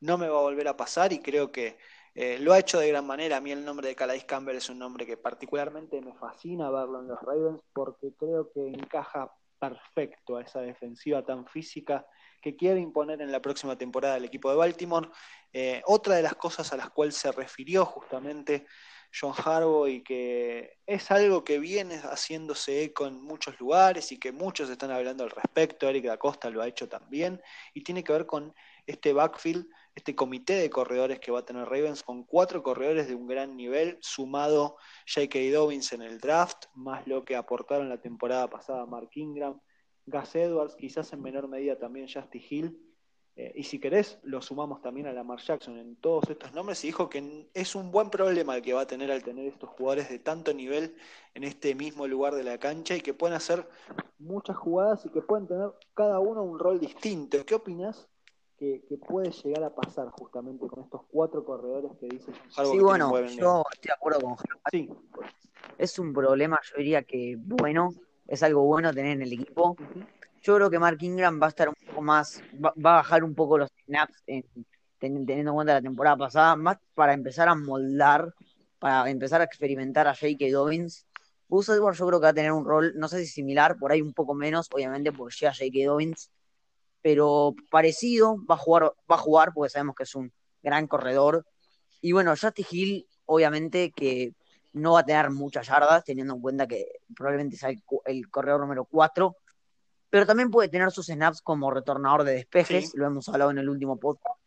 no 0.00 0.18
me 0.18 0.28
va 0.28 0.38
a 0.38 0.42
volver 0.42 0.68
a 0.68 0.76
pasar 0.76 1.12
y 1.12 1.20
creo 1.20 1.52
que 1.52 1.78
eh, 2.14 2.38
lo 2.38 2.52
ha 2.52 2.58
hecho 2.58 2.78
de 2.78 2.88
gran 2.88 3.06
manera. 3.06 3.36
A 3.36 3.40
mí 3.40 3.52
el 3.52 3.64
nombre 3.64 3.88
de 3.88 3.94
Calais 3.94 4.24
Campbell 4.24 4.56
es 4.56 4.70
un 4.70 4.78
nombre 4.78 5.06
que 5.06 5.16
particularmente 5.16 6.00
me 6.00 6.14
fascina 6.14 6.70
verlo 6.70 7.00
en 7.00 7.08
los 7.08 7.20
Ravens 7.20 7.62
porque 7.72 8.12
creo 8.18 8.50
que 8.52 8.68
encaja 8.68 9.30
perfecto 9.58 10.36
a 10.36 10.42
esa 10.42 10.60
defensiva 10.60 11.24
tan 11.24 11.46
física 11.46 12.06
que 12.42 12.56
quiere 12.56 12.80
imponer 12.80 13.20
en 13.20 13.32
la 13.32 13.40
próxima 13.40 13.76
temporada 13.76 14.16
el 14.16 14.24
equipo 14.24 14.50
de 14.50 14.56
Baltimore. 14.56 15.08
Eh, 15.52 15.82
otra 15.86 16.16
de 16.16 16.22
las 16.22 16.34
cosas 16.34 16.72
a 16.72 16.76
las 16.76 16.90
cuales 16.90 17.16
se 17.16 17.32
refirió 17.32 17.84
justamente 17.84 18.66
John 19.18 19.32
Harbaugh 19.36 19.88
y 19.88 20.02
que 20.02 20.78
es 20.86 21.10
algo 21.10 21.44
que 21.44 21.58
viene 21.58 21.96
haciéndose 21.96 22.84
eco 22.84 23.06
en 23.06 23.20
muchos 23.20 23.58
lugares 23.58 24.12
y 24.12 24.18
que 24.18 24.32
muchos 24.32 24.68
están 24.68 24.90
hablando 24.90 25.24
al 25.24 25.30
respecto, 25.30 25.88
Eric 25.88 26.04
da 26.04 26.18
Costa 26.18 26.50
lo 26.50 26.62
ha 26.62 26.68
hecho 26.68 26.88
también, 26.88 27.40
y 27.72 27.82
tiene 27.82 28.04
que 28.04 28.12
ver 28.12 28.26
con 28.26 28.54
este 28.86 29.12
backfield, 29.12 29.66
este 29.94 30.14
comité 30.14 30.54
de 30.54 30.70
corredores 30.70 31.18
que 31.20 31.32
va 31.32 31.40
a 31.40 31.44
tener 31.44 31.64
Ravens 31.64 32.02
con 32.02 32.24
cuatro 32.24 32.62
corredores 32.62 33.08
de 33.08 33.14
un 33.14 33.26
gran 33.26 33.56
nivel, 33.56 33.98
sumado 34.00 34.76
J.K. 35.12 35.38
Dobbins 35.52 35.92
en 35.92 36.02
el 36.02 36.18
draft, 36.20 36.66
más 36.74 37.06
lo 37.06 37.24
que 37.24 37.36
aportaron 37.36 37.88
la 37.88 38.00
temporada 38.00 38.48
pasada 38.48 38.86
Mark 38.86 39.10
Ingram, 39.14 39.60
Gus 40.06 40.34
Edwards, 40.34 40.76
quizás 40.76 41.12
en 41.12 41.22
menor 41.22 41.48
medida 41.48 41.78
también 41.78 42.08
Justin 42.12 42.42
Hill. 42.48 42.82
Eh, 43.38 43.52
y 43.54 43.64
si 43.64 43.78
querés, 43.78 44.18
lo 44.22 44.40
sumamos 44.40 44.80
también 44.80 45.06
a 45.06 45.12
Lamar 45.12 45.40
Jackson 45.40 45.76
en 45.78 45.96
todos 45.96 46.30
estos 46.30 46.54
nombres 46.54 46.82
y 46.84 46.88
dijo 46.88 47.10
que 47.10 47.50
es 47.52 47.74
un 47.74 47.90
buen 47.90 48.08
problema 48.08 48.56
el 48.56 48.62
que 48.62 48.72
va 48.72 48.82
a 48.82 48.86
tener 48.86 49.12
al 49.12 49.22
tener 49.22 49.46
estos 49.46 49.68
jugadores 49.70 50.08
de 50.08 50.18
tanto 50.18 50.54
nivel 50.54 50.96
en 51.34 51.44
este 51.44 51.74
mismo 51.74 52.06
lugar 52.06 52.34
de 52.34 52.44
la 52.44 52.56
cancha 52.56 52.96
y 52.96 53.02
que 53.02 53.12
pueden 53.12 53.36
hacer 53.36 53.68
muchas 54.18 54.56
jugadas 54.56 55.04
y 55.04 55.10
que 55.10 55.20
pueden 55.20 55.46
tener 55.46 55.70
cada 55.92 56.18
uno 56.18 56.42
un 56.44 56.58
rol 56.58 56.80
distinto. 56.80 57.44
¿Qué 57.44 57.54
opinas 57.54 58.08
que, 58.58 58.82
puede 59.06 59.30
llegar 59.30 59.64
a 59.64 59.74
pasar 59.74 60.08
justamente 60.10 60.66
con 60.66 60.82
estos 60.82 61.02
cuatro 61.10 61.44
corredores 61.44 61.92
que 61.98 62.06
dices? 62.06 62.34
Sí, 62.48 62.78
bueno, 62.78 63.12
yo 63.26 63.62
estoy 63.72 63.88
de 63.88 63.92
acuerdo 63.92 64.20
con 64.20 64.36
sí. 64.70 64.90
Es 65.78 65.98
un 65.98 66.12
problema, 66.12 66.58
yo 66.70 66.78
diría 66.78 67.02
que 67.02 67.36
bueno, 67.38 67.90
es 68.26 68.42
algo 68.42 68.64
bueno 68.64 68.92
tener 68.92 69.12
en 69.12 69.22
el 69.22 69.32
equipo. 69.32 69.76
Yo 70.42 70.56
creo 70.56 70.70
que 70.70 70.78
Mark 70.78 70.98
Ingram 71.00 71.40
va 71.40 71.46
a 71.46 71.48
estar 71.48 71.68
un 71.68 71.74
poco 71.86 72.02
más, 72.02 72.42
va, 72.64 72.70
a 72.70 72.96
bajar 72.96 73.24
un 73.24 73.34
poco 73.34 73.58
los 73.58 73.70
snaps 73.84 74.22
teniendo 74.98 75.32
en 75.32 75.54
cuenta 75.54 75.74
la 75.74 75.82
temporada 75.82 76.16
pasada, 76.16 76.56
más 76.56 76.78
para 76.94 77.12
empezar 77.12 77.48
a 77.48 77.54
moldar, 77.54 78.32
para 78.78 79.10
empezar 79.10 79.40
a 79.40 79.44
experimentar 79.44 80.06
a 80.06 80.14
J.K. 80.14 80.46
Dobbins. 80.52 81.06
Gus 81.48 81.68
Edwards 81.68 81.98
yo 81.98 82.06
creo 82.06 82.20
que 82.20 82.24
va 82.24 82.30
a 82.30 82.34
tener 82.34 82.52
un 82.52 82.64
rol, 82.64 82.92
no 82.96 83.08
sé 83.08 83.20
si 83.20 83.26
similar, 83.26 83.76
por 83.78 83.92
ahí 83.92 84.02
un 84.02 84.12
poco 84.12 84.34
menos, 84.34 84.68
obviamente 84.72 85.12
porque 85.12 85.36
llega 85.40 85.52
J.K. 85.52 85.86
Dobbins, 85.86 86.30
pero 87.06 87.54
parecido, 87.70 88.36
va 88.50 88.56
a 88.56 88.58
jugar, 88.58 88.82
va 89.08 89.14
a 89.14 89.18
jugar 89.18 89.52
porque 89.54 89.70
sabemos 89.70 89.94
que 89.94 90.02
es 90.02 90.14
un 90.16 90.32
gran 90.60 90.88
corredor. 90.88 91.46
Y 92.00 92.10
bueno, 92.10 92.32
Justin 92.32 92.66
Hill, 92.68 93.06
obviamente 93.26 93.92
que 93.92 94.34
no 94.72 94.94
va 94.94 95.00
a 95.00 95.04
tener 95.04 95.30
muchas 95.30 95.68
yardas, 95.68 96.02
teniendo 96.02 96.34
en 96.34 96.40
cuenta 96.40 96.66
que 96.66 96.98
probablemente 97.14 97.56
sea 97.56 97.70
el 98.06 98.28
corredor 98.28 98.62
número 98.62 98.86
4, 98.86 99.36
pero 100.10 100.26
también 100.26 100.50
puede 100.50 100.68
tener 100.68 100.90
sus 100.90 101.06
snaps 101.06 101.42
como 101.42 101.70
retornador 101.70 102.24
de 102.24 102.32
despejes, 102.32 102.90
lo 102.96 103.06
hemos 103.06 103.28
hablado 103.28 103.52
en 103.52 103.58
el 103.58 103.68
último 103.68 104.00
podcast, 104.00 104.40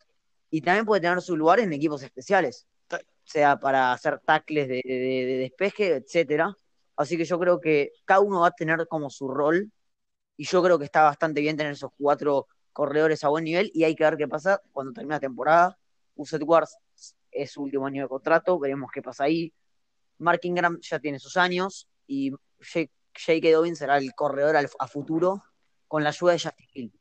y 0.50 0.60
también 0.60 0.84
puede 0.84 1.00
tener 1.00 1.22
su 1.22 1.38
lugar 1.38 1.60
en 1.60 1.72
equipos 1.72 2.02
especiales, 2.02 2.66
sea 3.24 3.58
para 3.58 3.92
hacer 3.92 4.20
tackles 4.22 4.68
de, 4.68 4.82
despeje, 5.40 5.94
etcétera. 5.94 6.54
Así 6.94 7.16
que 7.16 7.24
yo 7.24 7.38
creo 7.38 7.58
que 7.58 7.92
cada 8.04 8.20
uno 8.20 8.40
va 8.40 8.48
a 8.48 8.50
tener 8.50 8.86
como 8.86 9.08
su 9.08 9.28
rol, 9.28 9.72
y 10.40 10.46
yo 10.46 10.62
creo 10.62 10.78
que 10.78 10.86
está 10.86 11.02
bastante 11.02 11.42
bien 11.42 11.54
tener 11.54 11.74
esos 11.74 11.90
cuatro 11.98 12.48
corredores 12.72 13.22
a 13.24 13.28
buen 13.28 13.44
nivel, 13.44 13.70
y 13.74 13.84
hay 13.84 13.94
que 13.94 14.04
ver 14.04 14.16
qué 14.16 14.26
pasa 14.26 14.62
cuando 14.72 14.94
termine 14.94 15.16
la 15.16 15.20
temporada. 15.20 15.78
Uset 16.14 16.42
Wars 16.42 16.78
es 17.30 17.50
su 17.50 17.62
último 17.62 17.86
año 17.86 18.04
de 18.04 18.08
contrato, 18.08 18.58
veremos 18.58 18.90
qué 18.90 19.02
pasa 19.02 19.24
ahí. 19.24 19.52
Mark 20.16 20.40
Ingram 20.44 20.78
ya 20.80 20.98
tiene 20.98 21.18
sus 21.18 21.36
años, 21.36 21.90
y 22.06 22.30
J.K. 22.58 23.50
Dobbins 23.52 23.80
será 23.80 23.98
el 23.98 24.14
corredor 24.14 24.56
a 24.56 24.88
futuro 24.88 25.44
con 25.86 26.02
la 26.02 26.08
ayuda 26.08 26.32
de 26.32 26.38
Justin 26.38 26.68
Hill. 26.72 27.00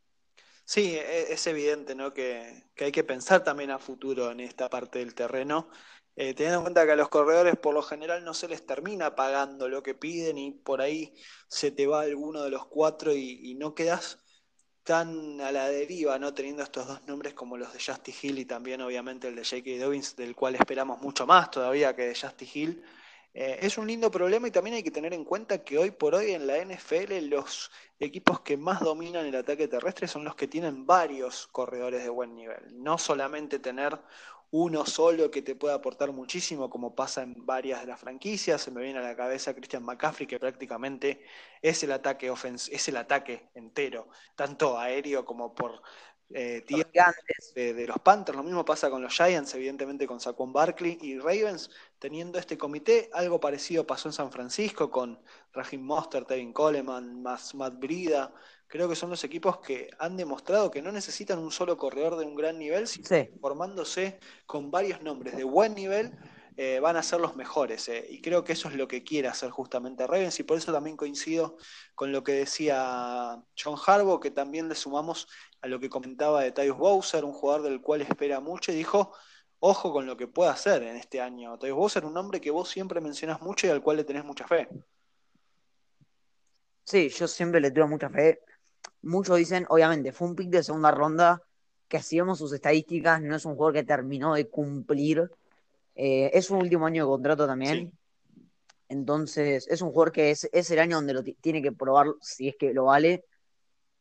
Sí, 0.65 0.97
e, 0.97 1.31
es 1.31 1.47
evidente 1.47 1.95
¿no? 1.95 2.13
que, 2.13 2.65
hay 2.77 2.91
que 2.91 3.05
pensar 3.05 3.41
también 3.41 3.71
a 3.71 3.79
futuro 3.79 4.31
en 4.31 4.41
esta 4.41 4.69
parte 4.69 4.99
del 4.99 5.15
terreno, 5.15 5.69
eh, 6.15 6.33
teniendo 6.33 6.57
en 6.57 6.63
cuenta 6.63 6.85
que 6.85 6.91
a 6.91 6.95
los 6.95 7.09
corredores 7.09 7.55
por 7.57 7.73
lo 7.73 7.81
general 7.81 8.23
no 8.23 8.33
se 8.33 8.47
les 8.47 8.65
termina 8.65 9.15
pagando 9.15 9.69
lo 9.69 9.81
que 9.83 9.95
piden 9.95 10.37
y 10.37 10.51
por 10.51 10.81
ahí 10.81 11.13
se 11.47 11.71
te 11.71 11.87
va 11.87 12.01
alguno 12.01 12.43
de 12.43 12.49
los 12.49 12.65
cuatro 12.65 13.13
y, 13.13 13.55
no 13.55 13.73
quedas 13.73 14.19
tan 14.83 15.39
a 15.41 15.51
la 15.51 15.69
deriva, 15.69 16.17
¿no? 16.19 16.33
Teniendo 16.33 16.63
estos 16.63 16.87
dos 16.87 17.05
nombres 17.07 17.33
como 17.33 17.57
los 17.57 17.71
de 17.73 17.79
Justin 17.79 18.15
Hill 18.21 18.39
y 18.39 18.45
también 18.45 18.81
obviamente 18.81 19.27
el 19.27 19.35
de 19.35 19.45
J.K. 19.45 19.83
Dobbins, 19.83 20.15
del 20.15 20.35
cual 20.35 20.55
esperamos 20.55 21.01
mucho 21.01 21.27
más 21.27 21.51
todavía 21.51 21.95
que 21.95 22.07
de 22.07 22.15
Justin 22.15 22.49
Hill. 22.53 22.83
Eh, 23.33 23.59
es 23.61 23.77
un 23.77 23.85
lindo 23.85 24.09
problema 24.09 24.47
y 24.47 24.51
también 24.51 24.75
hay 24.75 24.83
que 24.83 24.91
tener 24.91 25.13
en 25.13 25.23
cuenta 25.23 25.63
que 25.63 25.77
hoy 25.77 25.91
por 25.91 26.15
hoy 26.15 26.31
en 26.31 26.47
la 26.47 26.57
NFL 26.57 27.29
los 27.29 27.71
equipos 27.99 28.41
que 28.41 28.57
más 28.57 28.79
dominan 28.79 29.25
el 29.25 29.35
ataque 29.35 29.67
terrestre 29.67 30.07
son 30.07 30.23
los 30.23 30.35
que 30.35 30.47
tienen 30.47 30.85
varios 30.85 31.47
corredores 31.47 32.03
de 32.03 32.09
buen 32.09 32.35
nivel, 32.35 32.83
no 32.83 32.97
solamente 32.97 33.59
tener 33.59 33.99
uno 34.51 34.85
solo 34.85 35.29
que 35.29 35.41
te 35.41 35.55
pueda 35.55 35.75
aportar 35.75 36.11
muchísimo, 36.11 36.69
como 36.69 36.95
pasa 36.95 37.21
en 37.21 37.45
varias 37.45 37.81
de 37.81 37.87
las 37.87 37.99
franquicias. 37.99 38.61
Se 38.61 38.71
me 38.71 38.81
viene 38.81 38.99
a 38.99 39.03
la 39.03 39.15
cabeza 39.15 39.53
Christian 39.53 39.83
McCaffrey, 39.83 40.27
que 40.27 40.39
prácticamente 40.39 41.23
es 41.61 41.83
el 41.83 41.91
ataque 41.91 42.33
es 42.71 42.87
el 42.87 42.97
ataque 42.97 43.49
entero, 43.53 44.09
tanto 44.35 44.77
aéreo 44.79 45.25
como 45.25 45.53
por 45.53 45.81
eh, 46.31 46.63
de, 47.55 47.87
los 47.87 47.99
Panthers. 47.99 48.35
Lo 48.35 48.43
mismo 48.43 48.63
pasa 48.63 48.89
con 48.89 49.01
los 49.01 49.13
Giants, 49.13 49.53
evidentemente 49.55 50.05
con 50.05 50.19
Saquon 50.19 50.53
Barkley 50.53 50.97
y 51.01 51.17
Ravens, 51.17 51.71
teniendo 51.97 52.37
este 52.37 52.57
comité. 52.57 53.09
Algo 53.13 53.39
parecido 53.39 53.85
pasó 53.85 54.09
en 54.09 54.13
San 54.13 54.31
Francisco 54.31 54.91
con 54.91 55.19
Raheem 55.53 55.81
Monster, 55.81 56.25
Tevin 56.25 56.53
Coleman, 56.53 57.21
Matt 57.21 57.79
Brida. 57.79 58.33
Creo 58.69 58.87
que 58.87 58.95
son 58.95 59.09
los 59.09 59.23
equipos 59.23 59.59
que 59.59 59.89
han 59.97 60.15
demostrado 60.15 60.69
que 60.69 60.81
no 60.81 60.91
necesitan 60.91 61.39
un 61.39 61.51
solo 61.51 61.75
corredor 61.75 62.17
de 62.17 62.25
un 62.25 62.35
gran 62.35 62.59
nivel, 62.59 62.87
sino 62.87 63.07
formándose 63.41 64.19
con 64.45 64.69
varios 64.69 65.01
nombres 65.01 65.35
de 65.35 65.43
buen 65.43 65.73
nivel 65.73 66.15
eh, 66.61 66.81
van 66.81 66.97
a 66.97 67.03
ser 67.03 67.19
los 67.19 67.37
mejores. 67.37 67.87
Eh, 67.87 68.05
y 68.09 68.21
creo 68.21 68.43
que 68.43 68.51
eso 68.51 68.67
es 68.67 68.75
lo 68.75 68.85
que 68.85 69.01
quiere 69.01 69.29
hacer 69.29 69.49
justamente 69.49 70.05
Ravens. 70.05 70.41
Y 70.41 70.43
por 70.43 70.57
eso 70.57 70.73
también 70.73 70.97
coincido 70.97 71.55
con 71.95 72.11
lo 72.11 72.21
que 72.21 72.33
decía 72.33 73.41
John 73.57 73.77
Harbaugh, 73.87 74.19
que 74.19 74.29
también 74.29 74.67
le 74.67 74.75
sumamos 74.75 75.29
a 75.61 75.67
lo 75.67 75.79
que 75.79 75.89
comentaba 75.89 76.43
de 76.43 76.51
Tyus 76.51 76.77
Bowser, 76.77 77.23
un 77.23 77.31
jugador 77.31 77.63
del 77.63 77.81
cual 77.81 78.01
espera 78.01 78.41
mucho, 78.41 78.73
y 78.73 78.75
dijo, 78.75 79.13
ojo 79.59 79.93
con 79.93 80.05
lo 80.05 80.17
que 80.17 80.27
puede 80.27 80.51
hacer 80.51 80.83
en 80.83 80.97
este 80.97 81.21
año. 81.21 81.57
Tyus 81.57 81.77
Bowser, 81.77 82.03
un 82.03 82.13
nombre 82.13 82.41
que 82.41 82.51
vos 82.51 82.69
siempre 82.69 82.99
mencionas 83.01 83.41
mucho 83.41 83.65
y 83.65 83.69
al 83.69 83.81
cual 83.81 83.95
le 83.95 84.03
tenés 84.03 84.25
mucha 84.25 84.45
fe. 84.45 84.67
Sí, 86.83 87.07
yo 87.07 87.25
siempre 87.27 87.61
le 87.61 87.71
tengo 87.71 87.87
mucha 87.87 88.09
fe. 88.09 88.41
Muchos 89.01 89.37
dicen, 89.37 89.65
obviamente, 89.69 90.11
fue 90.11 90.27
un 90.27 90.35
pick 90.35 90.49
de 90.49 90.63
segunda 90.63 90.91
ronda, 90.91 91.41
que 91.87 92.01
si 92.01 92.17
vemos 92.17 92.37
sus 92.37 92.53
estadísticas, 92.53 93.21
no 93.21 93.35
es 93.35 93.45
un 93.45 93.55
jugador 93.55 93.73
que 93.73 93.83
terminó 93.83 94.35
de 94.35 94.47
cumplir 94.47 95.29
eh, 96.01 96.31
es 96.33 96.49
un 96.49 96.61
último 96.61 96.85
año 96.85 97.03
de 97.03 97.09
contrato 97.09 97.45
también. 97.45 97.91
Entonces, 98.87 99.67
es 99.67 99.81
un 99.81 99.89
jugador 99.89 100.13
que 100.13 100.31
es, 100.31 100.71
el 100.71 100.79
año 100.79 100.95
donde 100.95 101.13
lo 101.13 101.23
tiene 101.23 101.61
que 101.61 101.73
probar 101.73 102.07
si 102.21 102.47
es 102.47 102.55
que 102.57 102.73
lo 102.73 102.85
vale. 102.85 103.25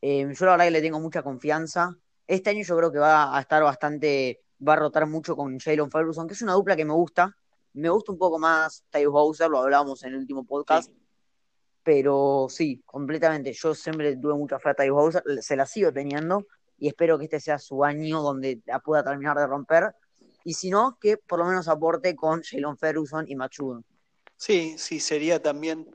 Eh, 0.01 0.33
yo 0.33 0.47
la 0.47 0.53
verdad 0.53 0.67
que 0.67 0.71
le 0.71 0.81
tengo 0.81 1.01
mucha 1.01 1.25
confianza. 1.25 1.97
Este 2.25 2.51
año 2.51 2.63
yo 2.63 2.77
creo 2.77 2.93
que 2.93 3.01
va 3.01 3.37
a 3.37 3.41
estar 3.41 3.65
bastante, 3.65 4.45
va 4.67 4.75
a 4.75 4.77
rotar 4.77 5.09
mucho 5.09 5.35
con 5.35 5.59
Jalen 5.59 5.91
Ferguson, 5.91 6.29
que 6.29 6.35
es 6.35 6.43
una 6.43 6.53
dupla 6.53 6.77
que 6.77 6.85
me 6.85 6.93
gusta. 6.93 7.35
Me 7.73 7.89
gusta 7.89 8.13
un 8.13 8.19
poco 8.19 8.39
más 8.39 8.85
Tyus 8.91 9.13
Bowser, 9.13 9.51
lo 9.51 9.59
hablábamos 9.59 10.01
en 10.05 10.11
el 10.11 10.21
último 10.21 10.45
podcast. 10.45 10.93
Pero 11.83 12.47
sí, 12.49 12.83
completamente. 12.85 13.53
Yo 13.53 13.75
siempre 13.75 14.17
tuve 14.17 14.35
mucha 14.35 14.59
fe 14.59 14.71
a 14.71 14.75
Tyus 14.75 14.95
Bowser, 14.95 15.23
se 15.41 15.57
la 15.57 15.67
sigo 15.67 15.93
teniendo 15.93 16.47
y 16.79 16.89
espero 16.89 17.19
que 17.19 17.25
este 17.25 17.41
sea 17.41 17.59
su 17.59 17.85
año 17.85 18.23
donde 18.23 18.61
la 18.67 18.81
pueda 18.81 19.03
terminar 19.03 19.37
de 19.37 19.47
romper 19.47 19.95
y 20.45 20.55
si 20.55 20.71
no, 20.71 20.97
que 21.01 21.17
por 21.17 21.39
lo 21.39 21.45
menos 21.45 21.69
aporte 21.69 22.15
con 22.17 22.43
Jalen 22.43 22.77
Ferguson 22.77 23.27
y 23.29 23.37
Machudo. 23.37 23.83
Sí, 24.37 24.77
sí, 24.79 25.01
sería 25.01 25.43
también 25.43 25.87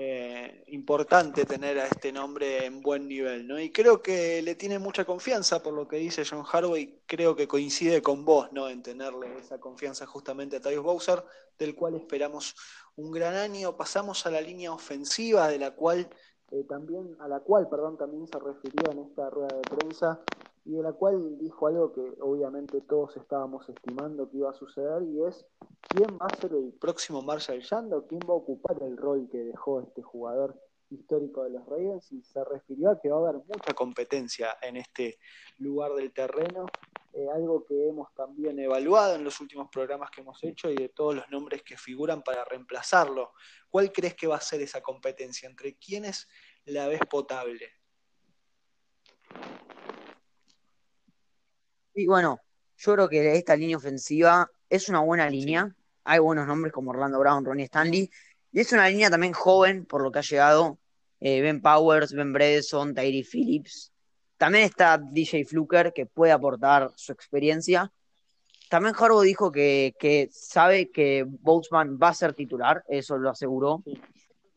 eh, 0.00 0.62
importante 0.68 1.44
tener 1.44 1.76
a 1.80 1.88
este 1.88 2.12
nombre 2.12 2.64
en 2.64 2.80
buen 2.80 3.08
nivel, 3.08 3.48
¿no? 3.48 3.58
Y 3.58 3.72
creo 3.72 4.00
que 4.00 4.40
le 4.42 4.54
tiene 4.54 4.78
mucha 4.78 5.04
confianza 5.04 5.60
por 5.60 5.74
lo 5.74 5.88
que 5.88 5.96
dice 5.96 6.22
John 6.24 6.44
Harvey, 6.52 7.00
creo 7.04 7.34
que 7.34 7.48
coincide 7.48 8.00
con 8.00 8.24
vos, 8.24 8.52
¿no? 8.52 8.68
En 8.68 8.80
tenerle 8.80 9.36
esa 9.40 9.58
confianza 9.58 10.06
justamente 10.06 10.56
a 10.56 10.60
Tyus 10.60 10.84
Bowser, 10.84 11.24
del 11.58 11.74
cual 11.74 11.96
esperamos 11.96 12.54
un 12.94 13.10
gran 13.10 13.34
año. 13.34 13.76
Pasamos 13.76 14.24
a 14.24 14.30
la 14.30 14.40
línea 14.40 14.72
ofensiva, 14.72 15.48
de 15.48 15.58
la 15.58 15.72
cual 15.72 16.08
eh, 16.52 16.64
también, 16.68 17.16
a 17.18 17.26
la 17.26 17.40
cual, 17.40 17.68
perdón, 17.68 17.96
también 17.96 18.28
se 18.28 18.38
refirió 18.38 18.92
en 18.92 19.00
esta 19.00 19.28
rueda 19.30 19.48
de 19.48 19.76
prensa 19.76 20.20
y 20.64 20.72
de 20.72 20.82
la 20.82 20.92
cual 20.92 21.38
dijo 21.38 21.66
algo 21.66 21.92
que 21.92 22.14
obviamente 22.20 22.80
todos 22.82 23.16
estábamos 23.16 23.68
estimando 23.68 24.28
que 24.30 24.38
iba 24.38 24.50
a 24.50 24.54
suceder 24.54 25.02
y 25.02 25.24
es 25.24 25.46
quién 25.88 26.18
va 26.20 26.26
a 26.26 26.36
ser 26.36 26.52
el 26.52 26.72
próximo 26.80 27.22
Marshall 27.22 27.62
Yando, 27.62 28.06
quién 28.06 28.20
va 28.28 28.34
a 28.34 28.36
ocupar 28.36 28.82
el 28.82 28.96
rol 28.96 29.28
que 29.30 29.38
dejó 29.38 29.80
este 29.80 30.02
jugador 30.02 30.60
histórico 30.90 31.44
de 31.44 31.50
los 31.50 31.66
Ravens 31.66 32.10
y 32.12 32.22
se 32.22 32.42
refirió 32.44 32.90
a 32.90 33.00
que 33.00 33.10
va 33.10 33.16
a 33.18 33.28
haber 33.28 33.42
mucha 33.46 33.74
competencia 33.74 34.56
en 34.62 34.76
este 34.76 35.18
lugar 35.58 35.92
del 35.92 36.12
terreno, 36.12 36.66
eh, 37.12 37.26
algo 37.34 37.64
que 37.64 37.88
hemos 37.88 38.12
también 38.14 38.58
evaluado 38.58 39.14
en 39.14 39.24
los 39.24 39.40
últimos 39.40 39.68
programas 39.70 40.10
que 40.10 40.20
hemos 40.20 40.42
hecho 40.44 40.70
y 40.70 40.76
de 40.76 40.88
todos 40.88 41.14
los 41.14 41.28
nombres 41.30 41.62
que 41.62 41.76
figuran 41.76 42.22
para 42.22 42.44
reemplazarlo. 42.44 43.32
¿Cuál 43.70 43.92
crees 43.92 44.14
que 44.14 44.26
va 44.26 44.36
a 44.36 44.40
ser 44.40 44.60
esa 44.62 44.80
competencia? 44.80 45.48
¿Entre 45.48 45.76
quiénes 45.76 46.28
la 46.64 46.88
ves 46.88 47.00
potable? 47.10 47.70
Y 51.98 52.06
bueno, 52.06 52.40
yo 52.76 52.94
creo 52.94 53.08
que 53.08 53.36
esta 53.36 53.56
línea 53.56 53.76
ofensiva 53.76 54.48
es 54.70 54.88
una 54.88 55.00
buena 55.00 55.28
línea. 55.28 55.74
Hay 56.04 56.20
buenos 56.20 56.46
nombres 56.46 56.72
como 56.72 56.92
Orlando 56.92 57.18
Brown, 57.18 57.44
Ronnie 57.44 57.64
Stanley. 57.64 58.08
Y 58.52 58.60
es 58.60 58.72
una 58.72 58.88
línea 58.88 59.10
también 59.10 59.32
joven, 59.32 59.84
por 59.84 60.00
lo 60.04 60.12
que 60.12 60.20
ha 60.20 60.22
llegado. 60.22 60.78
Eh, 61.18 61.40
ben 61.40 61.60
Powers, 61.60 62.12
Ben 62.12 62.32
Bredesen, 62.32 62.94
Tyree 62.94 63.24
Phillips. 63.24 63.90
También 64.36 64.62
está 64.62 64.96
DJ 64.96 65.44
Fluker, 65.44 65.92
que 65.92 66.06
puede 66.06 66.30
aportar 66.30 66.92
su 66.94 67.10
experiencia. 67.10 67.92
También 68.70 68.94
Harbaugh 68.96 69.22
dijo 69.22 69.50
que, 69.50 69.96
que 69.98 70.28
sabe 70.30 70.92
que 70.92 71.24
Boatsman 71.26 71.98
va 72.00 72.10
a 72.10 72.14
ser 72.14 72.32
titular, 72.32 72.84
eso 72.86 73.18
lo 73.18 73.30
aseguró. 73.30 73.82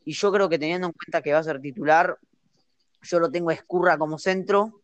Y 0.06 0.14
yo 0.14 0.32
creo 0.32 0.48
que 0.48 0.60
teniendo 0.60 0.86
en 0.86 0.94
cuenta 0.94 1.24
que 1.24 1.34
va 1.34 1.40
a 1.40 1.44
ser 1.44 1.60
titular, 1.60 2.20
yo 3.02 3.20
lo 3.20 3.32
tengo 3.32 3.50
a 3.50 3.54
Escurra 3.56 3.98
como 3.98 4.20
centro, 4.20 4.81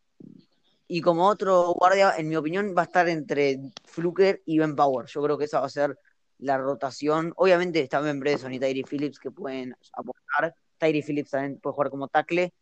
Y 0.88 1.02
como 1.02 1.26
otro 1.26 1.74
guardia, 1.74 2.14
en 2.16 2.28
mi 2.28 2.36
opinión, 2.36 2.74
va 2.76 2.82
a 2.82 2.86
estar 2.86 3.08
entre 3.08 3.60
Fluker 3.84 4.42
y 4.46 4.58
Ben 4.58 4.74
Power. 4.74 5.06
Yo 5.06 5.22
creo 5.22 5.36
que 5.36 5.44
esa 5.44 5.60
va 5.60 5.66
a 5.66 5.70
ser 5.70 5.98
la 6.38 6.56
rotación. 6.56 7.34
Obviamente 7.36 7.80
está 7.80 8.00
Ben 8.00 8.18
Bredson 8.18 8.54
y 8.54 8.58
Tyree 8.58 8.84
Phillips 8.84 9.18
que 9.18 9.30
pueden 9.30 9.76
aportar. 9.92 10.54
Tyree 10.78 11.02
Phillips 11.02 11.30
también 11.30 11.60
puede 11.60 11.74
jugar 11.74 11.90
como 11.90 12.08
tackle, 12.08 12.54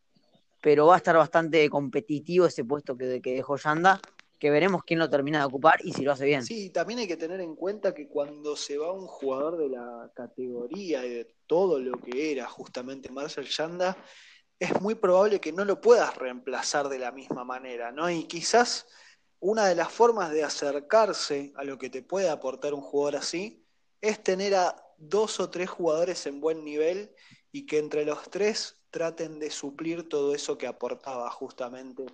pero 0.60 0.86
va 0.86 0.94
a 0.94 0.96
estar 0.98 1.16
bastante 1.16 1.70
competitivo 1.70 2.46
ese 2.46 2.64
puesto 2.64 2.96
que, 2.96 3.20
que 3.22 3.34
dejó 3.34 3.56
Yanda, 3.56 4.00
que 4.38 4.50
veremos 4.50 4.82
quién 4.84 4.98
lo 4.98 5.08
termina 5.08 5.38
de 5.38 5.44
ocupar 5.44 5.78
y 5.84 5.92
si 5.92 6.02
lo 6.02 6.12
hace 6.12 6.24
bien. 6.24 6.42
Sí, 6.42 6.70
también 6.70 7.00
hay 7.00 7.06
que 7.06 7.16
tener 7.16 7.40
en 7.40 7.54
cuenta 7.54 7.94
que 7.94 8.08
cuando 8.08 8.56
se 8.56 8.76
va 8.76 8.92
un 8.92 9.06
jugador 9.06 9.56
de 9.56 9.68
la 9.68 10.10
categoría 10.14 11.04
y 11.06 11.10
de 11.10 11.34
todo 11.46 11.78
lo 11.78 11.98
que 12.00 12.32
era 12.32 12.46
justamente 12.46 13.10
Marcel 13.10 13.46
Yanda, 13.46 13.96
es 14.58 14.80
muy 14.80 14.94
probable 14.94 15.40
que 15.40 15.52
no 15.52 15.64
lo 15.64 15.80
puedas 15.80 16.16
reemplazar 16.16 16.88
de 16.88 16.98
la 16.98 17.12
misma 17.12 17.44
manera, 17.44 17.92
¿no? 17.92 18.08
Y 18.08 18.24
quizás 18.24 18.86
una 19.40 19.66
de 19.66 19.74
las 19.74 19.92
formas 19.92 20.30
de 20.32 20.44
acercarse 20.44 21.52
a 21.56 21.64
lo 21.64 21.78
que 21.78 21.90
te 21.90 22.02
puede 22.02 22.30
aportar 22.30 22.72
un 22.74 22.80
jugador 22.80 23.16
así 23.16 23.64
es 24.00 24.22
tener 24.22 24.54
a 24.54 24.76
dos 24.98 25.40
o 25.40 25.50
tres 25.50 25.68
jugadores 25.68 26.26
en 26.26 26.40
buen 26.40 26.64
nivel 26.64 27.14
y 27.52 27.66
que 27.66 27.78
entre 27.78 28.04
los 28.04 28.30
tres 28.30 28.76
traten 28.90 29.38
de 29.38 29.50
suplir 29.50 30.08
todo 30.08 30.34
eso 30.34 30.56
que 30.56 30.66
aportaba 30.66 31.30
justamente 31.30 32.06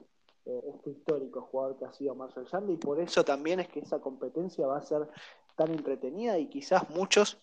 eh, 0.44 0.60
este 0.74 0.90
histórico 0.90 1.42
jugador 1.42 1.78
que 1.78 1.84
ha 1.84 1.92
sido 1.92 2.14
Marcel 2.16 2.46
Yanda 2.50 2.72
y 2.72 2.76
por 2.76 2.98
eso 2.98 3.24
también 3.24 3.60
es 3.60 3.68
que 3.68 3.80
esa 3.80 4.00
competencia 4.00 4.66
va 4.66 4.78
a 4.78 4.82
ser 4.82 5.08
tan 5.56 5.70
entretenida 5.70 6.38
y 6.38 6.48
quizás 6.48 6.90
muchos 6.90 7.38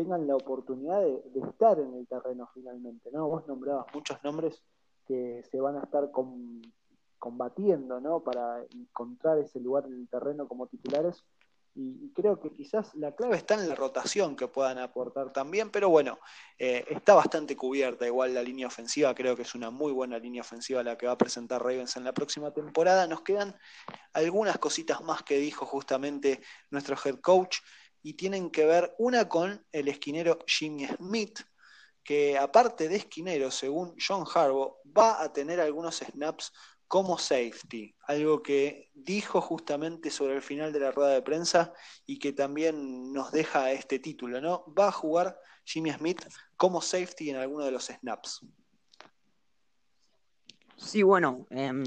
tengan 0.00 0.26
la 0.26 0.34
oportunidad 0.34 1.02
de, 1.02 1.40
estar 1.46 1.78
en 1.78 1.94
el 1.94 2.06
terreno 2.06 2.48
finalmente, 2.54 3.10
¿no? 3.12 3.28
Vos 3.28 3.46
nombrabas 3.46 3.86
muchos 3.92 4.22
nombres 4.24 4.62
que 5.06 5.42
se 5.50 5.60
van 5.60 5.76
a 5.76 5.82
estar 5.82 6.10
combatiendo, 7.18 8.00
¿no? 8.00 8.20
Para 8.20 8.64
encontrar 8.74 9.38
ese 9.38 9.60
lugar 9.60 9.84
en 9.84 9.94
el 9.94 10.08
terreno 10.08 10.48
como 10.48 10.68
titulares 10.68 11.22
y, 11.74 12.12
creo 12.14 12.40
que 12.40 12.50
quizás 12.50 12.94
la 12.94 13.14
clave 13.14 13.36
está 13.36 13.54
en 13.54 13.68
la 13.68 13.74
rotación 13.74 14.36
que 14.36 14.48
puedan 14.48 14.78
aportar 14.78 15.32
también, 15.32 15.70
pero 15.70 15.90
bueno, 15.90 16.18
eh, 16.58 16.84
está 16.88 17.14
bastante 17.14 17.56
cubierta 17.56 18.06
igual 18.06 18.34
la 18.34 18.42
línea 18.42 18.66
ofensiva, 18.66 19.14
creo 19.14 19.36
que 19.36 19.42
es 19.42 19.54
una 19.54 19.70
muy 19.70 19.92
buena 19.92 20.18
línea 20.18 20.40
ofensiva 20.40 20.82
la 20.82 20.96
que 20.96 21.06
va 21.06 21.12
a 21.12 21.18
presentar 21.18 21.62
Ravens 21.62 21.96
en 21.96 22.04
la 22.04 22.14
próxima 22.14 22.52
temporada. 22.52 23.06
Nos 23.06 23.20
quedan 23.20 23.54
algunas 24.14 24.58
cositas 24.58 25.02
más 25.02 25.22
que 25.22 25.36
dijo 25.36 25.66
justamente 25.66 26.40
nuestro 26.70 26.96
head 27.04 27.20
coach 27.20 27.58
y 28.02 28.14
tienen 28.14 28.50
que 28.50 28.64
ver 28.64 28.94
una 28.98 29.28
con 29.28 29.64
el 29.72 29.88
esquinero 29.88 30.38
Jimmy 30.46 30.86
Smith, 30.86 31.40
que 32.02 32.38
aparte 32.38 32.88
de 32.88 32.96
esquinero, 32.96 33.50
según 33.50 33.94
John 33.98 34.24
Harbaugh, 34.32 34.78
va 34.86 35.22
a 35.22 35.32
tener 35.32 35.60
algunos 35.60 35.98
snaps 35.98 36.52
como 36.88 37.18
safety, 37.18 37.94
algo 38.08 38.42
que 38.42 38.90
dijo 38.94 39.40
justamente 39.40 40.10
sobre 40.10 40.34
el 40.34 40.42
final 40.42 40.72
de 40.72 40.80
la 40.80 40.90
rueda 40.90 41.10
de 41.10 41.22
prensa 41.22 41.72
y 42.04 42.18
que 42.18 42.32
también 42.32 43.12
nos 43.12 43.30
deja 43.30 43.70
este 43.70 44.00
título, 44.00 44.40
¿no? 44.40 44.64
Va 44.76 44.88
a 44.88 44.92
jugar 44.92 45.38
Jimmy 45.64 45.92
Smith 45.92 46.26
como 46.56 46.82
safety 46.82 47.30
en 47.30 47.36
alguno 47.36 47.64
de 47.64 47.70
los 47.70 47.86
snaps. 47.86 48.40
Sí, 50.76 51.02
bueno, 51.02 51.46
em, 51.50 51.84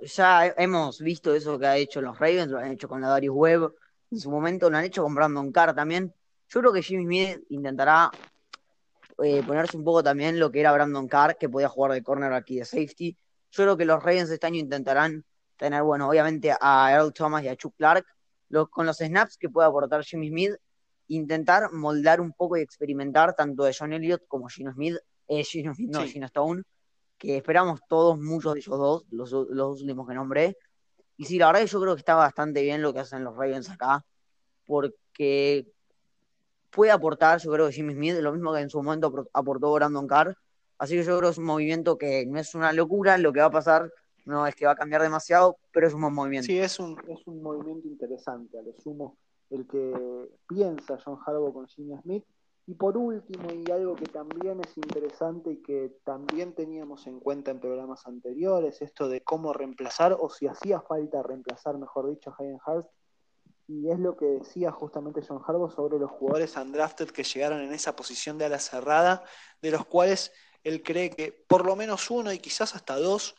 ya 0.00 0.46
hemos 0.56 1.00
visto 1.00 1.34
eso 1.34 1.58
que 1.58 1.66
ha 1.66 1.76
hecho 1.76 2.00
los 2.00 2.18
Ravens, 2.18 2.48
lo 2.50 2.58
han 2.58 2.72
hecho 2.72 2.88
con 2.88 3.00
la 3.00 3.08
Darius 3.08 3.34
Webb, 3.36 3.74
en 4.16 4.20
su 4.20 4.30
momento 4.30 4.70
lo 4.70 4.78
han 4.78 4.84
hecho 4.84 5.02
con 5.02 5.14
Brandon 5.14 5.52
Carr 5.52 5.74
también. 5.74 6.12
Yo 6.48 6.60
creo 6.60 6.72
que 6.72 6.82
Jimmy 6.82 7.04
Smith 7.04 7.44
intentará 7.50 8.10
eh, 9.22 9.42
ponerse 9.46 9.76
un 9.76 9.84
poco 9.84 10.02
también 10.02 10.40
lo 10.40 10.50
que 10.50 10.60
era 10.60 10.72
Brandon 10.72 11.06
Carr, 11.06 11.36
que 11.36 11.48
podía 11.48 11.68
jugar 11.68 11.92
de 11.92 12.02
corner 12.02 12.32
aquí 12.32 12.56
de 12.56 12.64
safety. 12.64 13.16
Yo 13.50 13.64
creo 13.64 13.76
que 13.76 13.84
los 13.84 14.02
Ravens 14.02 14.30
este 14.30 14.46
año 14.46 14.58
intentarán 14.58 15.24
tener, 15.56 15.82
bueno, 15.82 16.08
obviamente 16.08 16.54
a 16.58 16.92
Earl 16.92 17.12
Thomas 17.12 17.44
y 17.44 17.48
a 17.48 17.56
Chuck 17.56 17.74
Clark, 17.76 18.06
con 18.70 18.86
los 18.86 18.96
snaps 18.96 19.36
que 19.36 19.50
puede 19.50 19.68
aportar 19.68 20.02
Jimmy 20.02 20.28
Smith, 20.28 20.54
intentar 21.08 21.70
moldar 21.72 22.20
un 22.20 22.32
poco 22.32 22.56
y 22.56 22.62
experimentar 22.62 23.34
tanto 23.34 23.64
de 23.64 23.74
John 23.78 23.92
Elliott 23.92 24.26
como 24.26 24.48
Gino 24.48 24.72
Smith, 24.72 24.96
eh, 25.28 25.44
Gino 25.44 25.74
Smith, 25.74 25.90
no, 25.90 26.02
Gino 26.04 26.26
Stone, 26.26 26.62
que 27.18 27.36
esperamos 27.36 27.80
todos, 27.86 28.18
muchos 28.18 28.54
de 28.54 28.60
ellos 28.60 28.78
dos, 28.78 29.04
los, 29.10 29.30
los 29.30 29.48
dos 29.48 29.80
últimos 29.82 30.08
que 30.08 30.14
nombré, 30.14 30.56
y 31.16 31.24
sí, 31.24 31.38
la 31.38 31.46
verdad 31.46 31.60
que 31.62 31.66
yo 31.66 31.80
creo 31.80 31.94
que 31.94 32.00
está 32.00 32.14
bastante 32.14 32.62
bien 32.62 32.82
lo 32.82 32.92
que 32.92 33.00
hacen 33.00 33.24
los 33.24 33.36
Ravens 33.36 33.70
acá, 33.70 34.04
porque 34.66 35.66
puede 36.70 36.90
aportar, 36.90 37.40
yo 37.40 37.50
creo 37.52 37.66
que 37.66 37.72
Jimmy 37.72 37.94
Smith, 37.94 38.16
lo 38.20 38.32
mismo 38.32 38.52
que 38.52 38.60
en 38.60 38.70
su 38.70 38.82
momento 38.82 39.28
aportó 39.32 39.72
Brandon 39.72 40.06
Carr. 40.06 40.36
Así 40.78 40.94
que 40.94 41.04
yo 41.04 41.16
creo 41.16 41.30
que 41.30 41.32
es 41.32 41.38
un 41.38 41.44
movimiento 41.44 41.96
que 41.96 42.26
no 42.26 42.38
es 42.38 42.54
una 42.54 42.72
locura, 42.72 43.16
lo 43.16 43.32
que 43.32 43.40
va 43.40 43.46
a 43.46 43.50
pasar 43.50 43.90
no 44.26 44.46
es 44.46 44.54
que 44.54 44.66
va 44.66 44.72
a 44.72 44.76
cambiar 44.76 45.00
demasiado, 45.00 45.56
pero 45.72 45.86
es 45.86 45.94
un 45.94 46.02
buen 46.02 46.12
movimiento. 46.12 46.46
Sí, 46.46 46.58
es 46.58 46.78
un, 46.80 46.98
es 47.08 47.26
un 47.26 47.42
movimiento 47.42 47.86
interesante, 47.88 48.58
a 48.58 48.62
lo 48.62 48.72
sumo 48.82 49.16
el 49.50 49.66
que 49.66 50.28
piensa 50.48 50.98
John 51.04 51.18
Harbaugh 51.24 51.52
con 51.52 51.66
Jimmy 51.68 51.96
Smith 52.02 52.24
y 52.68 52.74
por 52.74 52.96
último, 52.96 53.48
y 53.52 53.70
algo 53.70 53.94
que 53.94 54.06
también 54.06 54.60
es 54.60 54.76
interesante 54.76 55.52
y 55.52 55.62
que 55.62 55.92
también 56.04 56.52
teníamos 56.52 57.06
en 57.06 57.20
cuenta 57.20 57.52
en 57.52 57.60
programas 57.60 58.06
anteriores, 58.06 58.82
esto 58.82 59.08
de 59.08 59.22
cómo 59.22 59.52
reemplazar, 59.52 60.16
o 60.18 60.28
si 60.28 60.48
hacía 60.48 60.80
falta 60.80 61.22
reemplazar, 61.22 61.78
mejor 61.78 62.10
dicho, 62.10 62.30
a 62.30 62.36
Hayden 62.38 62.58
Hurst, 62.66 62.90
y 63.68 63.90
es 63.90 63.98
lo 64.00 64.16
que 64.16 64.26
decía 64.26 64.72
justamente 64.72 65.22
John 65.26 65.42
Harbaugh 65.46 65.70
sobre 65.70 65.98
los 65.98 66.10
jugadores 66.10 66.56
undrafted 66.56 67.10
que 67.10 67.24
llegaron 67.24 67.60
en 67.60 67.72
esa 67.72 67.94
posición 67.94 68.36
de 68.38 68.46
ala 68.46 68.58
cerrada, 68.58 69.22
de 69.62 69.70
los 69.70 69.84
cuales 69.86 70.32
él 70.64 70.82
cree 70.82 71.10
que 71.10 71.32
por 71.32 71.64
lo 71.64 71.76
menos 71.76 72.10
uno 72.10 72.32
y 72.32 72.38
quizás 72.38 72.74
hasta 72.74 72.96
dos 72.96 73.36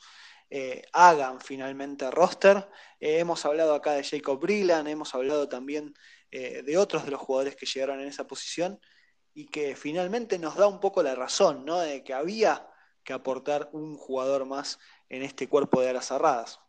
eh, 0.50 0.84
hagan 0.94 1.42
finalmente 1.42 2.10
roster. 2.12 2.70
Eh, 3.00 3.20
hemos 3.20 3.46
hablado 3.46 3.74
acá 3.74 3.94
de 3.94 4.04
Jacob 4.04 4.40
Brillan, 4.40 4.88
hemos 4.88 5.14
hablado 5.16 5.48
también 5.48 5.94
eh, 6.32 6.62
de 6.62 6.78
otros 6.78 7.06
de 7.06 7.12
los 7.12 7.22
jugadores 7.22 7.56
que 7.56 7.66
llegaron 7.66 8.00
en 8.00 8.08
esa 8.08 8.28
posición 8.28 8.80
y 9.38 9.46
que 9.46 9.76
finalmente 9.76 10.40
nos 10.40 10.56
da 10.56 10.66
un 10.66 10.80
poco 10.80 11.04
la 11.04 11.14
razón, 11.14 11.64
¿no? 11.64 11.78
De 11.78 12.04
que 12.04 12.12
había 12.16 12.68
que 13.04 13.14
aportar 13.14 13.70
un 13.72 13.96
jugador 13.96 14.48
más 14.48 14.80
en 15.10 15.22
este 15.22 15.48
cuerpo 15.48 15.80
de 15.80 15.90
alas 15.90 16.08
cerradas. 16.08 16.60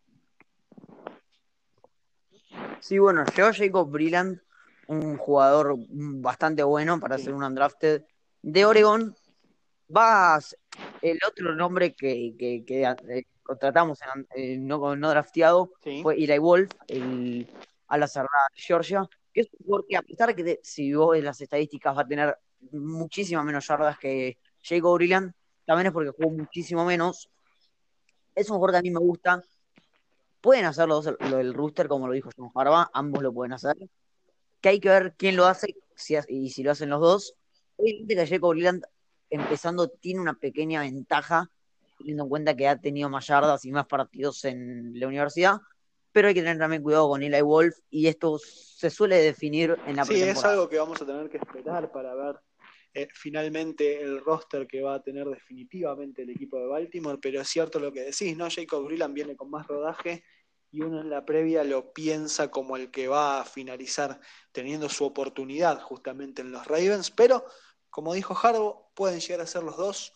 Sí, 2.81 2.98
bueno, 2.98 3.24
llegó 3.35 3.54
Jacob 3.54 3.88
Brilland, 3.88 4.42
un 4.87 5.16
jugador 5.16 5.76
bastante 5.88 6.62
bueno 6.62 7.00
para 7.00 7.16
ser 7.16 7.33
un 7.33 7.42
undrafted 7.42 8.02
de 8.42 8.66
Oregon. 8.66 9.16
Va 9.96 10.38
el 11.00 11.18
otro 11.26 11.54
nombre 11.54 11.94
que, 11.94 12.35
que, 12.38 12.83
eh, 12.83 13.24
contratamos 13.42 13.98
eh, 14.37 14.59
no, 14.59 14.94
no 14.94 15.09
drafteado 15.09 15.72
fue 16.02 16.22
Eli 16.22 16.37
Wolf, 16.37 16.70
el 16.87 17.50
ala 17.87 18.07
cerrada 18.07 18.44
de 18.54 18.61
Georgia, 18.61 19.09
que 19.33 19.40
es 19.40 19.48
porque 19.66 19.96
a 19.96 20.02
pesar 20.02 20.37
que 20.37 20.61
si 20.62 20.92
vos 20.92 21.16
en 21.16 21.24
las 21.24 21.40
estadísticas 21.40 21.96
va 21.96 22.02
a 22.02 22.07
tener 22.07 22.38
muchísimas 22.73 23.44
menos 23.44 23.66
yardas 23.66 23.99
que 23.99 24.38
Jacob 24.62 24.94
Brillant, 24.94 25.35
también 25.64 25.88
es 25.88 25.92
porque 25.92 26.11
jugó 26.11 26.31
muchísimo 26.31 26.85
menos. 26.85 27.29
Es 28.35 28.49
un 28.51 28.57
jugador 28.57 28.73
que 28.73 28.79
a 28.79 28.83
mí 28.83 28.90
me 28.90 29.01
gusta. 29.01 29.42
Pueden 30.40 30.64
hacerlo 30.64 31.03
lo 31.03 31.37
del 31.37 31.53
rooster, 31.53 31.88
como 31.88 32.07
lo 32.07 32.14
dijo 32.14 32.31
John 32.37 32.51
Harbaugh, 32.55 32.88
ambos 32.92 33.23
lo 33.23 33.33
pueden 33.33 33.53
hacer. 33.53 33.77
Que 34.61 34.71
hay 34.71 34.81
que 34.81 34.88
ver 34.88 35.14
quién 35.16 35.37
lo 35.37 35.47
hace 35.47 35.75
y 36.29 36.51
si 36.51 36.62
lo 36.62 36.71
hacen 36.71 36.90
los 36.90 37.01
dos. 37.01 37.35
Obviamente 37.77 38.14
que 38.14 38.27
Jacob 38.27 38.51
Brillant, 38.51 38.85
empezando, 39.31 39.88
tiene 39.88 40.21
una 40.21 40.35
pequeña 40.35 40.81
ventaja, 40.81 41.51
teniendo 41.99 42.23
en 42.25 42.29
cuenta 42.29 42.57
que 42.57 42.68
ha 42.68 42.81
tenido 42.81 43.09
más 43.11 43.27
yardas 43.27 43.64
y 43.64 43.73
más 43.73 43.87
partidos 43.87 44.44
en 44.44 44.99
la 44.99 45.07
universidad, 45.07 45.59
pero 46.12 46.29
hay 46.29 46.35
que 46.35 46.40
tener 46.40 46.59
también 46.59 46.83
cuidado 46.83 47.09
con 47.09 47.23
Eli 47.23 47.40
Wolf 47.42 47.77
y 47.90 48.07
esto 48.07 48.38
se 48.38 48.90
suele 48.90 49.16
definir 49.16 49.77
en 49.87 49.97
la 49.97 50.05
Sí, 50.05 50.23
es 50.23 50.44
algo 50.44 50.68
que 50.68 50.79
vamos 50.79 51.01
a 51.03 51.07
tener 51.07 51.29
que 51.29 51.37
esperar 51.37 51.92
para 51.92 52.14
ver 52.14 52.37
eh, 52.98 53.08
finalmente 53.12 54.00
el 54.00 54.20
roster 54.20 54.66
que 54.66 54.82
va 54.82 54.94
a 54.94 55.02
tener 55.02 55.26
definitivamente 55.28 56.22
el 56.22 56.30
equipo 56.30 56.58
de 56.58 56.66
Baltimore, 56.66 57.18
pero 57.20 57.40
es 57.40 57.48
cierto 57.48 57.78
lo 57.78 57.92
que 57.92 58.02
decís, 58.02 58.37
¿no? 58.37 58.48
Jacob 58.50 58.84
Brilland 58.84 59.14
viene 59.14 59.37
con 59.37 59.50
más 59.50 59.66
rodaje 59.66 60.24
y 60.70 60.82
uno 60.82 61.00
en 61.00 61.08
la 61.08 61.24
previa 61.24 61.62
lo 61.64 61.92
piensa 61.92 62.50
como 62.50 62.76
el 62.76 62.90
que 62.90 63.06
va 63.08 63.40
a 63.40 63.44
finalizar 63.44 64.20
teniendo 64.52 64.88
su 64.88 65.04
oportunidad 65.04 65.80
justamente 65.80 66.42
en 66.42 66.50
los 66.50 66.66
Ravens, 66.66 67.11
pero 67.11 67.44
como 67.88 68.14
dijo 68.14 68.37
Harbo, 68.40 68.90
pueden 68.94 69.20
llegar 69.20 69.40
a 69.42 69.46
ser 69.46 69.62
los 69.62 69.76
dos. 69.76 70.12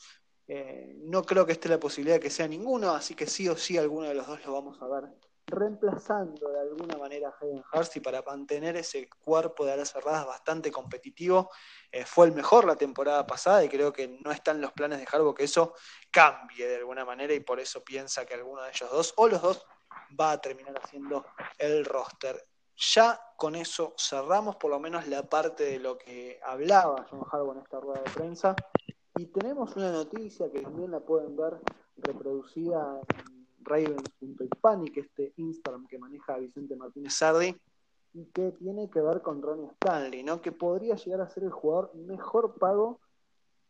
Eh, 0.48 0.96
no 1.04 1.22
creo 1.22 1.46
que 1.46 1.52
esté 1.52 1.68
la 1.68 1.80
posibilidad 1.80 2.16
de 2.16 2.20
que 2.20 2.30
sea 2.30 2.48
ninguno, 2.48 2.90
así 2.90 3.14
que 3.14 3.26
sí 3.26 3.48
o 3.48 3.56
sí 3.56 3.78
alguno 3.78 4.08
de 4.08 4.14
los 4.14 4.26
dos 4.26 4.44
lo 4.44 4.52
vamos 4.52 4.82
a 4.82 4.88
ver 4.88 5.31
reemplazando 5.52 6.50
de 6.50 6.60
alguna 6.60 6.96
manera 6.96 7.28
a 7.28 7.34
Hayden 7.38 7.62
Hurst 7.72 7.96
y 7.96 8.00
para 8.00 8.22
mantener 8.22 8.76
ese 8.76 9.08
cuerpo 9.08 9.64
de 9.64 9.72
alas 9.72 9.92
cerradas 9.92 10.26
bastante 10.26 10.72
competitivo. 10.72 11.50
Eh, 11.90 12.04
fue 12.04 12.26
el 12.26 12.32
mejor 12.32 12.64
la 12.64 12.76
temporada 12.76 13.26
pasada 13.26 13.62
y 13.64 13.68
creo 13.68 13.92
que 13.92 14.18
no 14.24 14.32
están 14.32 14.60
los 14.60 14.72
planes 14.72 14.98
de 14.98 15.06
Harbaugh 15.10 15.34
que 15.34 15.44
eso 15.44 15.74
cambie 16.10 16.66
de 16.66 16.76
alguna 16.76 17.04
manera 17.04 17.34
y 17.34 17.40
por 17.40 17.60
eso 17.60 17.84
piensa 17.84 18.24
que 18.24 18.34
alguno 18.34 18.62
de 18.62 18.70
ellos 18.70 18.90
dos 18.90 19.14
o 19.16 19.28
los 19.28 19.42
dos 19.42 19.66
va 20.18 20.32
a 20.32 20.40
terminar 20.40 20.74
haciendo 20.82 21.24
el 21.58 21.84
roster. 21.84 22.44
Ya 22.94 23.20
con 23.36 23.54
eso 23.54 23.94
cerramos 23.98 24.56
por 24.56 24.70
lo 24.70 24.80
menos 24.80 25.06
la 25.06 25.22
parte 25.22 25.64
de 25.64 25.78
lo 25.78 25.98
que 25.98 26.40
hablaba 26.42 27.06
John 27.10 27.24
Harbaugh 27.30 27.52
en 27.52 27.58
esta 27.58 27.78
rueda 27.78 28.02
de 28.02 28.10
prensa 28.10 28.56
y 29.16 29.26
tenemos 29.26 29.76
una 29.76 29.92
noticia 29.92 30.50
que 30.50 30.62
también 30.62 30.90
la 30.90 31.00
pueden 31.00 31.36
ver 31.36 31.60
reproducida 31.98 33.00
en 33.14 33.31
ravens.hispanic, 33.64 34.96
este 34.96 35.32
Instagram 35.36 35.86
que 35.86 35.98
maneja 35.98 36.36
Vicente 36.38 36.76
Martínez 36.76 37.14
Sardi, 37.14 37.56
y 38.14 38.26
que 38.26 38.52
tiene 38.52 38.90
que 38.90 39.00
ver 39.00 39.22
con 39.22 39.40
Ronnie 39.40 39.70
Stanley, 39.72 40.22
¿no? 40.22 40.42
Que 40.42 40.52
podría 40.52 40.96
llegar 40.96 41.22
a 41.22 41.28
ser 41.28 41.44
el 41.44 41.50
jugador 41.50 41.94
mejor 41.94 42.58
pago, 42.58 43.00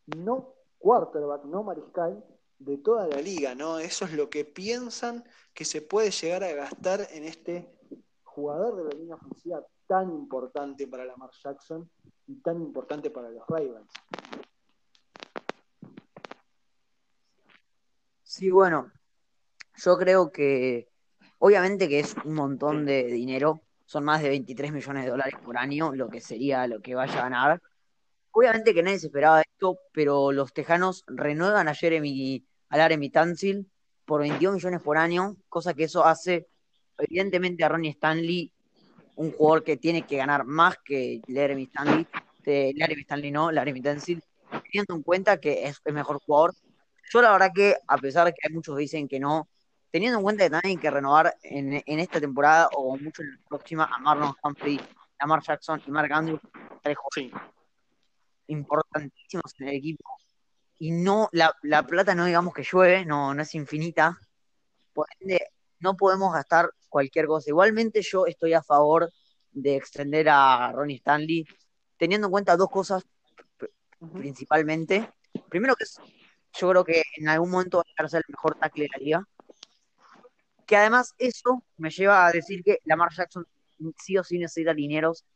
no 0.07 0.55
quarterback, 0.79 1.45
no 1.45 1.63
mariscal, 1.63 2.25
de 2.59 2.79
toda 2.79 3.07
la 3.07 3.21
liga, 3.21 3.55
¿no? 3.55 3.79
Eso 3.79 4.05
es 4.05 4.13
lo 4.13 4.31
que 4.31 4.45
piensan 4.45 5.25
que 5.55 5.65
se 5.65 5.83
puede 5.83 6.11
llegar 6.11 6.45
a 6.45 6.53
gastar 6.53 7.07
en 7.11 7.25
este 7.25 7.73
jugador 8.23 8.77
de 8.77 8.85
la 8.85 8.91
línea 8.91 9.15
ofensiva 9.17 9.65
tan 9.87 10.11
importante 10.11 10.87
para 10.87 11.05
Lamar 11.05 11.31
Jackson 11.43 11.91
y 12.27 12.37
tan 12.37 12.63
importante 12.63 13.11
para 13.11 13.31
los 13.31 13.47
Ravens. 13.47 13.91
Sí, 18.23 18.51
bueno, 18.51 18.91
yo 19.85 19.99
creo 19.99 20.31
que 20.31 20.89
obviamente 21.39 21.89
que 21.89 22.01
es 22.01 22.15
un 22.25 22.35
montón 22.35 22.87
de 22.87 23.05
dinero, 23.05 23.63
son 23.85 24.05
más 24.05 24.23
de 24.23 24.29
23 24.29 24.73
millones 24.73 25.05
de 25.05 25.11
dólares 25.11 25.35
por 25.45 25.59
año, 25.59 25.93
lo 25.95 26.09
que 26.09 26.21
sería 26.21 26.67
lo 26.67 26.81
que 26.81 26.95
vaya 26.95 27.19
a 27.19 27.23
ganar. 27.23 27.63
Obviamente 28.31 28.73
que 28.73 28.83
nadie 28.83 28.99
se 28.99 29.07
esperaba 29.09 29.43
esto, 29.43 29.79
pero 29.93 30.33
los 30.33 30.53
tejanos 30.53 31.05
renuevan 31.07 31.69
a 31.69 31.75
Jeremy, 31.75 32.45
a 32.71 32.89
Tansil 33.13 33.69
por 34.07 34.21
22 34.21 34.55
millones 34.55 34.81
por 34.81 34.97
año, 34.97 35.37
cosa 35.49 35.75
que 35.75 35.85
eso 35.85 36.05
hace 36.05 36.47
evidentemente 36.99 37.65
a 37.65 37.69
Ronnie 37.69 37.91
Stanley 37.91 38.53
un 39.17 39.33
jugador 39.33 39.65
que 39.65 39.77
tiene 39.77 40.07
que 40.07 40.17
ganar 40.17 40.45
más 40.45 40.77
que 40.85 41.21
Jeremy 41.27 41.65
Stanley, 41.65 42.07
de 42.45 42.75
Jeremy 42.77 43.03
Stanley 43.03 43.31
no, 43.31 43.49
Jeremy 43.51 43.83
Tansil, 43.83 44.23
teniendo 44.65 44.95
en 44.95 45.03
cuenta 45.03 45.39
que 45.39 45.67
es 45.67 45.81
el 45.85 45.93
mejor 45.93 46.19
jugador. 46.25 46.55
Yo 47.11 47.21
la 47.21 47.33
verdad 47.33 47.51
que, 47.55 47.77
a 47.87 47.99
pesar 47.99 48.27
de 48.27 48.33
que 48.33 48.49
hay 48.49 48.55
muchos 48.55 48.75
que 48.75 48.81
dicen 48.81 49.07
que 49.07 49.21
no, 49.21 49.49
teniendo 49.93 50.19
en 50.19 50.25
cuenta 50.25 50.45
que 50.45 50.51
también 50.51 50.79
hay 50.79 50.83
que 50.83 50.91
renovar 50.91 51.37
en, 51.43 51.83
esta 51.87 52.19
temporada 52.19 52.69
o 52.75 52.97
mucho 52.97 53.23
en 53.23 53.33
la 53.33 53.39
próxima 53.47 53.85
a 53.85 53.99
Marlon 53.99 54.35
Humphrey, 54.43 54.81
a 55.19 55.27
Mark 55.27 55.45
Jackson 55.47 55.83
y 55.87 55.91
Mark 55.91 56.11
Andrews, 56.11 56.41
tres 56.83 56.97
importantísimos 58.47 59.55
en 59.61 59.69
el 59.69 59.77
equipo. 59.77 60.05
Y 60.79 60.91
no, 60.93 61.29
la, 61.33 61.55
la, 61.63 61.87
plata 61.87 62.15
no 62.15 62.25
digamos 62.25 62.55
que 62.55 62.65
llueve, 62.65 63.05
no, 63.05 63.35
no 63.35 63.43
es 63.43 63.55
infinita. 63.55 64.19
Por 64.95 65.07
ende, 65.21 65.47
no 65.79 65.95
podemos 65.95 66.33
gastar 66.33 66.71
cualquier 66.89 67.27
cosa. 67.27 67.51
Igualmente 67.51 68.01
yo 68.01 68.27
estoy 68.27 68.55
a 68.55 68.63
favor 68.63 69.13
de 69.53 69.77
extender 69.77 70.29
a 70.31 70.73
Ronnie 70.73 70.97
Stanley, 70.97 71.47
teniendo 71.99 72.29
en 72.29 72.33
cuenta 72.33 72.57
dos 72.57 72.71
cosas 72.71 73.05
principalmente. 74.15 75.13
Primero 75.51 75.77
que 75.77 75.85
es, 75.85 76.01
yo 76.55 76.71
creo 76.71 76.85
que 76.85 77.03
en 77.19 77.29
algún 77.29 77.51
momento 77.51 77.79
va 77.79 78.05
a 78.05 78.09
ser 78.09 78.23
el 78.27 78.33
mejor 78.33 78.55
tackle 78.55 78.85
de 78.85 78.89
la 78.91 78.99
liga 78.99 79.29
que 80.73 80.79
además 80.79 81.15
eso 81.19 81.63
me 81.77 81.91
lleva 81.91 82.27
a 82.27 82.33
decir 82.33 82.65
que 82.65 82.79
Lamar 82.85 83.13
Jackson 83.13 83.47
sí 83.95 84.17
o 84.17 84.25
sí 84.25 84.39
necesita 84.39 84.73
dineros 84.73 85.27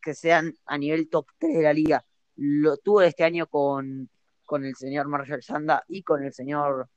que 0.00 0.14
sean 0.14 0.56
a 0.64 0.78
nivel 0.78 1.10
top 1.10 1.26
3 1.36 1.58
de 1.58 1.62
la 1.62 1.74
liga. 1.74 2.02
Lo 2.36 2.78
tuvo 2.78 3.02
este 3.02 3.22
año 3.22 3.46
con, 3.46 4.08
con 4.46 4.64
el 4.64 4.74
señor 4.74 5.06
Marshall 5.06 5.42
Sanda 5.42 5.84
y 5.86 6.02
con 6.02 6.24
el 6.24 6.32
señor 6.32 6.88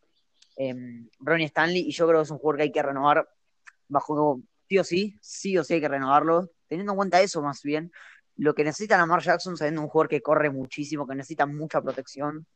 eh, 0.56 0.74
Ronnie 1.20 1.48
Stanley, 1.48 1.90
y 1.90 1.92
yo 1.92 2.08
creo 2.08 2.22
que 2.22 2.24
es 2.24 2.32
un 2.32 2.38
jugador 2.38 2.56
que 2.60 2.64
hay 2.64 2.72
que 2.72 2.84
renovar 2.84 3.28
bajo 3.90 4.40
sí 4.70 4.78
o 4.78 4.84
sí, 4.86 5.18
sí 5.20 5.58
o 5.58 5.66
sí 5.66 5.74
hay 5.74 5.82
que 5.82 5.90
renovarlo, 5.90 6.52
teniendo 6.70 6.94
en 6.94 6.98
cuenta 6.98 7.22
eso 7.22 7.42
más 7.42 7.62
bien, 7.64 7.92
lo 8.38 8.56
que 8.56 8.64
necesita 8.64 8.98
Lamar 8.98 9.22
Jackson, 9.22 9.58
sabiendo 9.58 9.82
un 9.82 9.90
jugador 9.90 10.08
que 10.08 10.22
corre 10.22 10.50
muchísimo, 10.50 11.06
que 11.06 11.16
necesita 11.16 11.46
mucha 11.46 11.82
protección, 11.82 12.48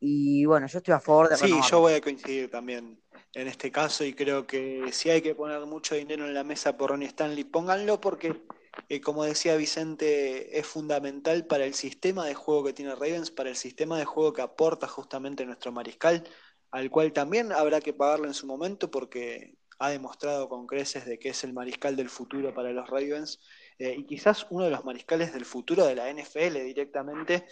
y 0.00 0.46
bueno, 0.46 0.66
yo 0.66 0.78
estoy 0.78 0.94
a 0.94 1.00
favor 1.00 1.28
de 1.28 1.36
Sí, 1.36 1.54
yo 1.70 1.80
voy 1.80 1.92
a 1.92 2.00
coincidir 2.00 2.50
también 2.50 2.98
en 3.34 3.46
este 3.46 3.70
caso 3.70 4.02
y 4.02 4.14
creo 4.14 4.46
que 4.46 4.90
si 4.92 5.10
hay 5.10 5.20
que 5.20 5.34
poner 5.34 5.60
mucho 5.66 5.94
dinero 5.94 6.26
en 6.26 6.32
la 6.32 6.42
mesa 6.42 6.76
por 6.76 6.90
Ronnie 6.90 7.08
Stanley, 7.08 7.44
pónganlo 7.44 8.00
porque, 8.00 8.42
eh, 8.88 9.00
como 9.02 9.24
decía 9.24 9.56
Vicente, 9.56 10.58
es 10.58 10.66
fundamental 10.66 11.46
para 11.46 11.66
el 11.66 11.74
sistema 11.74 12.24
de 12.24 12.34
juego 12.34 12.64
que 12.64 12.72
tiene 12.72 12.94
Ravens, 12.94 13.30
para 13.30 13.50
el 13.50 13.56
sistema 13.56 13.98
de 13.98 14.06
juego 14.06 14.32
que 14.32 14.42
aporta 14.42 14.88
justamente 14.88 15.44
nuestro 15.44 15.70
mariscal, 15.70 16.24
al 16.70 16.90
cual 16.90 17.12
también 17.12 17.52
habrá 17.52 17.80
que 17.80 17.92
pagarlo 17.92 18.26
en 18.26 18.34
su 18.34 18.46
momento 18.46 18.90
porque 18.90 19.54
ha 19.78 19.90
demostrado 19.90 20.48
con 20.48 20.66
creces 20.66 21.04
de 21.04 21.18
que 21.18 21.30
es 21.30 21.44
el 21.44 21.52
mariscal 21.52 21.96
del 21.96 22.08
futuro 22.08 22.54
para 22.54 22.70
los 22.70 22.88
Ravens 22.88 23.40
eh, 23.78 23.96
y 23.98 24.04
quizás 24.04 24.46
uno 24.50 24.64
de 24.64 24.70
los 24.70 24.84
mariscales 24.84 25.32
del 25.32 25.44
futuro 25.44 25.86
de 25.86 25.94
la 25.94 26.12
NFL 26.12 26.64
directamente. 26.64 27.46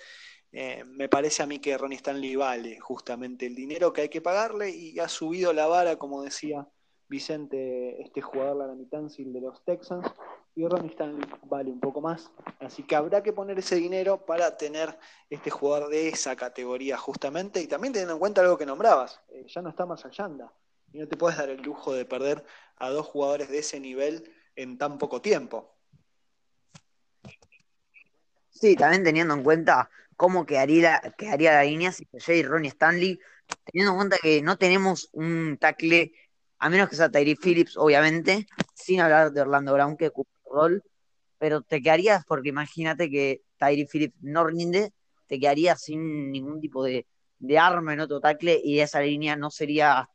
Eh, 0.52 0.82
me 0.84 1.08
parece 1.08 1.42
a 1.42 1.46
mí 1.46 1.58
que 1.58 1.76
Ronnie 1.76 1.96
Stanley 1.96 2.34
vale 2.34 2.80
justamente 2.80 3.46
el 3.46 3.54
dinero 3.54 3.92
que 3.92 4.02
hay 4.02 4.08
que 4.08 4.22
pagarle 4.22 4.70
y 4.70 4.98
ha 4.98 5.08
subido 5.08 5.52
la 5.52 5.66
vara, 5.66 5.96
como 5.96 6.22
decía 6.22 6.66
Vicente, 7.08 8.00
este 8.02 8.20
jugador 8.20 8.56
la 8.56 8.88
Tansil 8.90 9.32
de 9.32 9.40
los 9.40 9.64
Texans, 9.64 10.06
y 10.54 10.66
Ronnie 10.66 10.90
Stanley 10.90 11.26
vale 11.44 11.70
un 11.70 11.80
poco 11.80 12.00
más. 12.00 12.30
Así 12.60 12.82
que 12.82 12.96
habrá 12.96 13.22
que 13.22 13.32
poner 13.32 13.58
ese 13.58 13.76
dinero 13.76 14.24
para 14.26 14.56
tener 14.56 14.98
este 15.30 15.50
jugador 15.50 15.88
de 15.90 16.08
esa 16.08 16.34
categoría 16.36 16.96
justamente, 16.96 17.60
y 17.60 17.66
también 17.66 17.92
teniendo 17.92 18.14
en 18.14 18.18
cuenta 18.18 18.40
algo 18.40 18.58
que 18.58 18.66
nombrabas, 18.66 19.20
eh, 19.28 19.46
ya 19.48 19.62
no 19.62 19.70
está 19.70 19.86
más 19.86 20.04
allá, 20.04 20.28
y 20.92 20.98
no 20.98 21.08
te 21.08 21.16
puedes 21.16 21.38
dar 21.38 21.50
el 21.50 21.62
lujo 21.62 21.92
de 21.92 22.04
perder 22.04 22.44
a 22.76 22.90
dos 22.90 23.06
jugadores 23.06 23.48
de 23.48 23.58
ese 23.58 23.80
nivel 23.80 24.34
en 24.56 24.78
tan 24.78 24.98
poco 24.98 25.20
tiempo. 25.22 25.74
Sí, 28.50 28.74
también 28.76 29.04
teniendo 29.04 29.34
en 29.34 29.44
cuenta 29.44 29.88
cómo 30.18 30.44
quedaría, 30.44 31.00
quedaría 31.16 31.52
la 31.52 31.62
línea 31.62 31.92
si 31.92 32.04
y 32.26 32.42
Ronnie 32.42 32.70
Stanley, 32.70 33.20
teniendo 33.64 33.92
en 33.92 33.96
cuenta 33.98 34.16
que 34.20 34.42
no 34.42 34.58
tenemos 34.58 35.08
un 35.12 35.56
tackle, 35.60 36.12
a 36.58 36.68
menos 36.68 36.88
que 36.88 36.96
sea 36.96 37.08
Tyree 37.08 37.36
Phillips, 37.36 37.76
obviamente, 37.76 38.48
sin 38.74 39.00
hablar 39.00 39.30
de 39.30 39.40
Orlando 39.40 39.72
Brown, 39.74 39.96
que 39.96 40.08
ocupa 40.08 40.32
el 40.44 40.52
rol, 40.52 40.82
pero 41.38 41.62
te 41.62 41.80
quedarías, 41.80 42.24
porque 42.24 42.48
imagínate 42.48 43.08
que 43.08 43.42
Tyree 43.58 43.86
Phillips 43.86 44.16
no 44.20 44.44
rinde, 44.44 44.92
te 45.28 45.38
quedarías 45.38 45.80
sin 45.80 46.32
ningún 46.32 46.60
tipo 46.60 46.82
de, 46.82 47.06
arma 47.56 47.92
en 47.92 48.00
otro 48.00 48.18
tackle 48.18 48.60
y 48.64 48.80
esa 48.80 49.00
línea 49.00 49.36
no 49.36 49.52
sería, 49.52 50.10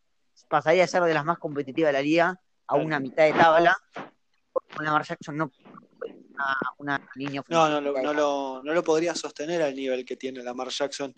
pasaría 0.50 0.84
a 0.84 0.88
ser 0.88 1.04
de 1.04 1.14
las 1.14 1.24
más 1.24 1.38
competitivas 1.38 1.88
de 1.90 1.94
la 1.94 2.02
liga 2.02 2.42
a 2.68 2.76
una 2.76 3.00
mitad 3.00 3.24
de 3.24 3.32
tabla. 3.32 3.78
Con 4.52 4.84
Lamar 4.84 5.06
Jackson 5.06 5.38
no 5.38 5.50
una, 6.78 7.10
línea 7.16 7.44
No, 7.50 7.70
no, 7.70 7.82
no, 7.82 8.14
lo, 8.14 8.62
no 8.64 8.74
lo 8.74 8.84
podría 8.84 9.16
sostener 9.16 9.62
al 9.62 9.76
nivel 9.76 10.06
que 10.06 10.16
tiene 10.16 10.44
Lamar 10.44 10.70
Jackson 10.70 11.14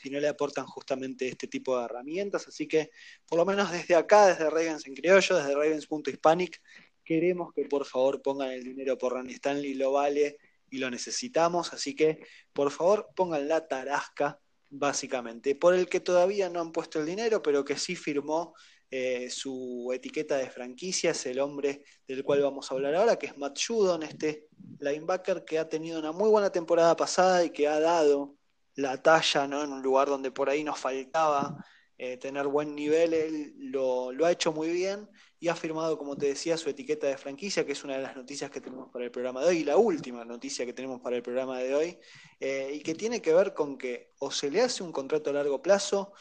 si 0.00 0.08
no 0.08 0.18
le 0.18 0.28
aportan 0.28 0.66
justamente 0.66 1.28
este 1.28 1.46
tipo 1.46 1.78
de 1.78 1.84
herramientas. 1.84 2.48
Así 2.48 2.66
que, 2.66 2.90
por 3.26 3.38
lo 3.38 3.44
menos 3.44 3.70
desde 3.70 3.94
acá, 3.94 4.28
desde 4.28 4.48
Ravens 4.48 4.86
en 4.86 4.94
criollo, 4.94 5.36
desde 5.36 5.54
Ravens.hispanic, 5.54 6.62
queremos 7.04 7.52
que 7.52 7.64
por 7.66 7.84
favor 7.84 8.22
pongan 8.22 8.50
el 8.50 8.64
dinero 8.64 8.96
por 8.96 9.12
Randy 9.12 9.34
Stanley, 9.34 9.74
lo 9.74 9.92
vale 9.92 10.38
y 10.70 10.78
lo 10.78 10.90
necesitamos. 10.90 11.72
Así 11.74 11.94
que, 11.94 12.20
por 12.52 12.70
favor, 12.70 13.10
pongan 13.14 13.46
la 13.46 13.66
tarasca, 13.66 14.40
básicamente, 14.70 15.54
por 15.54 15.74
el 15.74 15.88
que 15.88 16.00
todavía 16.00 16.48
no 16.48 16.60
han 16.60 16.72
puesto 16.72 17.00
el 17.00 17.06
dinero, 17.06 17.42
pero 17.42 17.64
que 17.64 17.76
sí 17.76 17.96
firmó 17.96 18.54
eh, 18.90 19.30
su 19.30 19.90
etiqueta 19.94 20.36
de 20.36 20.50
franquicia, 20.50 21.12
es 21.12 21.26
el 21.26 21.38
hombre 21.38 21.84
del 22.08 22.24
cual 22.24 22.42
vamos 22.42 22.70
a 22.70 22.74
hablar 22.74 22.94
ahora, 22.94 23.16
que 23.16 23.26
es 23.26 23.38
Matt 23.38 23.58
Judon, 23.64 24.02
este 24.02 24.48
linebacker 24.80 25.44
que 25.44 25.58
ha 25.58 25.68
tenido 25.68 25.98
una 25.98 26.12
muy 26.12 26.28
buena 26.28 26.50
temporada 26.50 26.96
pasada 26.96 27.44
y 27.44 27.50
que 27.50 27.68
ha 27.68 27.78
dado 27.78 28.36
la 28.74 29.00
talla 29.02 29.46
¿no? 29.46 29.62
en 29.62 29.72
un 29.72 29.82
lugar 29.82 30.08
donde 30.08 30.30
por 30.30 30.48
ahí 30.48 30.64
nos 30.64 30.78
faltaba 30.78 31.64
eh, 32.02 32.16
tener 32.16 32.46
buen 32.46 32.74
nivel, 32.74 33.12
él 33.12 33.54
lo, 33.58 34.10
ha 34.24 34.32
hecho 34.32 34.52
muy 34.52 34.70
bien 34.70 35.06
y 35.38 35.48
ha 35.48 35.54
firmado, 35.54 35.98
como 35.98 36.16
te 36.16 36.26
decía, 36.26 36.56
su 36.56 36.70
etiqueta 36.70 37.06
de 37.06 37.18
franquicia, 37.18 37.66
que 37.66 37.72
es 37.72 37.84
una 37.84 37.96
de 37.96 38.02
las 38.02 38.16
noticias 38.16 38.50
que 38.50 38.60
tenemos 38.60 38.90
para 38.90 39.04
el 39.04 39.10
programa 39.10 39.42
de 39.42 39.48
hoy, 39.48 39.58
y 39.58 39.64
la 39.64 39.76
última 39.76 40.24
noticia 40.24 40.64
que 40.64 40.72
tenemos 40.72 41.00
para 41.00 41.16
el 41.16 41.22
programa 41.22 41.58
de 41.58 41.74
hoy, 41.74 41.98
eh, 42.40 42.72
y 42.74 42.80
que 42.80 42.94
tiene 42.94 43.20
que 43.20 43.34
ver 43.34 43.52
con 43.52 43.76
que 43.76 44.12
o 44.18 44.30
se 44.30 44.50
le 44.50 44.62
hace 44.62 44.82
un 44.82 44.92
contrato 44.92 45.30
a 45.30 45.34
largo 45.34 45.60
plazo, 45.60 46.12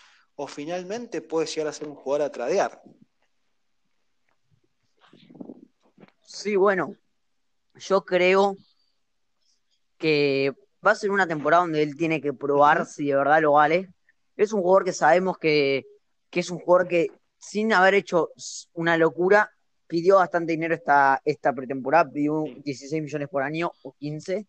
o 0.41 0.47
finalmente 0.47 1.21
puede 1.21 1.47
llegar 1.47 1.67
a 1.67 1.73
ser 1.73 1.89
un 1.89 1.95
jugador 1.95 2.27
a 2.27 2.31
tradear. 2.31 2.81
Sí, 6.23 6.55
bueno, 6.55 6.95
yo 7.75 8.05
creo 8.05 8.55
que 9.97 10.53
va 10.85 10.91
a 10.91 10.95
ser 10.95 11.11
una 11.11 11.27
temporada 11.27 11.63
donde 11.63 11.83
él 11.83 11.97
tiene 11.97 12.21
que 12.21 12.31
probar 12.31 12.85
si 12.85 13.07
de 13.07 13.15
verdad 13.17 13.41
lo 13.41 13.51
vale. 13.51 13.93
Es 14.37 14.53
un 14.53 14.61
jugador 14.61 14.85
que 14.85 14.93
sabemos 14.93 15.37
que, 15.37 15.85
es 16.31 16.49
un 16.49 16.59
jugador 16.59 16.87
que 16.87 17.07
sin 17.37 17.73
haber 17.73 17.95
hecho 17.95 18.29
una 18.71 18.95
locura, 18.95 19.51
pidió 19.87 20.15
bastante 20.15 20.53
dinero 20.53 20.73
esta, 20.73 21.21
esta 21.25 21.51
pretemporada, 21.51 22.09
pidió 22.09 22.45
16 22.63 23.03
millones 23.03 23.27
por 23.27 23.43
año 23.43 23.73
o 23.83 23.91
15, 23.91 24.47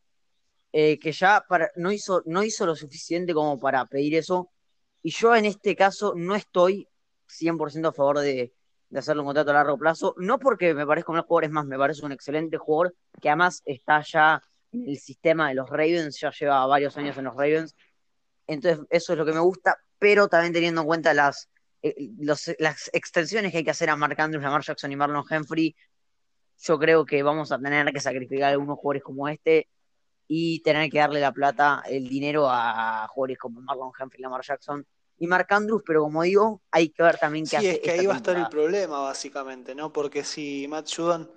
eh, 0.72 0.98
que 1.00 1.10
ya 1.10 1.44
para, 1.48 1.68
no, 1.74 1.90
hizo, 1.90 2.22
no 2.26 2.44
hizo 2.44 2.64
lo 2.64 2.76
suficiente 2.76 3.34
como 3.34 3.58
para 3.58 3.84
pedir 3.86 4.14
eso. 4.14 4.52
Y 5.02 5.10
yo 5.10 5.34
en 5.34 5.46
este 5.46 5.74
caso 5.76 6.14
no 6.16 6.34
estoy 6.34 6.88
100% 7.28 7.88
a 7.88 7.92
favor 7.92 8.18
de, 8.20 8.52
hacerle 8.94 9.20
un 9.20 9.26
contrato 9.26 9.50
a 9.50 9.54
largo 9.54 9.78
plazo, 9.78 10.14
no 10.18 10.38
porque 10.38 10.74
me 10.74 10.86
parezca 10.86 11.12
un 11.12 11.22
jugador, 11.22 11.44
es 11.44 11.50
más, 11.50 11.64
me 11.64 11.78
parece 11.78 12.04
un 12.04 12.12
excelente 12.12 12.58
jugador 12.58 12.94
que 13.20 13.28
además 13.28 13.62
está 13.64 14.02
ya 14.02 14.42
en 14.72 14.88
el 14.88 14.98
sistema 14.98 15.48
de 15.48 15.54
los 15.54 15.70
Ravens, 15.70 16.18
ya 16.20 16.30
lleva 16.30 16.66
varios 16.66 16.96
años 16.96 17.16
en 17.16 17.24
los 17.24 17.34
Ravens, 17.34 17.76
entonces 18.46 18.84
eso 18.90 19.12
es 19.12 19.18
lo 19.18 19.24
que 19.24 19.32
me 19.32 19.40
gusta, 19.40 19.78
pero 19.98 20.28
también 20.28 20.52
teniendo 20.52 20.80
en 20.80 20.86
cuenta 20.88 21.14
las, 21.14 21.48
eh, 21.82 22.10
las 22.58 22.90
extensiones 22.92 23.52
que 23.52 23.58
hay 23.58 23.64
que 23.64 23.70
hacer 23.70 23.90
a 23.90 23.96
Mark 23.96 24.20
Andrews, 24.20 24.42
Lamar 24.42 24.62
Jackson 24.62 24.90
y 24.90 24.96
Marlon 24.96 25.24
Humphrey, 25.30 25.76
yo 26.58 26.78
creo 26.78 27.06
que 27.06 27.22
vamos 27.22 27.52
a 27.52 27.58
tener 27.58 27.92
que 27.92 28.00
sacrificar 28.00 28.48
a 28.48 28.52
algunos 28.52 28.76
jugadores 28.76 29.02
como 29.02 29.28
este 29.28 29.68
y 30.32 30.60
tener 30.60 30.88
que 30.88 30.98
darle 30.98 31.18
la 31.18 31.32
plata, 31.32 31.82
el 31.88 32.08
dinero 32.08 32.48
a 32.48 33.08
jugadores 33.08 33.36
como 33.36 33.60
Marlon 33.62 33.90
Humphrey, 34.00 34.22
Lamar 34.22 34.42
Jackson 34.44 34.86
y 35.18 35.26
Mark 35.26 35.48
Andrews, 35.50 35.82
pero 35.84 36.02
como 36.04 36.22
digo, 36.22 36.62
hay 36.70 36.90
que 36.90 37.02
ver 37.02 37.18
también 37.18 37.46
qué 37.46 37.58
sí, 37.58 37.66
es 37.66 37.80
que 37.80 37.90
ahí 37.90 38.06
va 38.06 38.14
a 38.14 38.18
estar 38.18 38.36
el 38.36 38.48
problema, 38.48 39.00
básicamente, 39.00 39.74
¿no? 39.74 39.92
Porque 39.92 40.22
si 40.22 40.68
Matt 40.68 40.88
Judon 40.94 41.28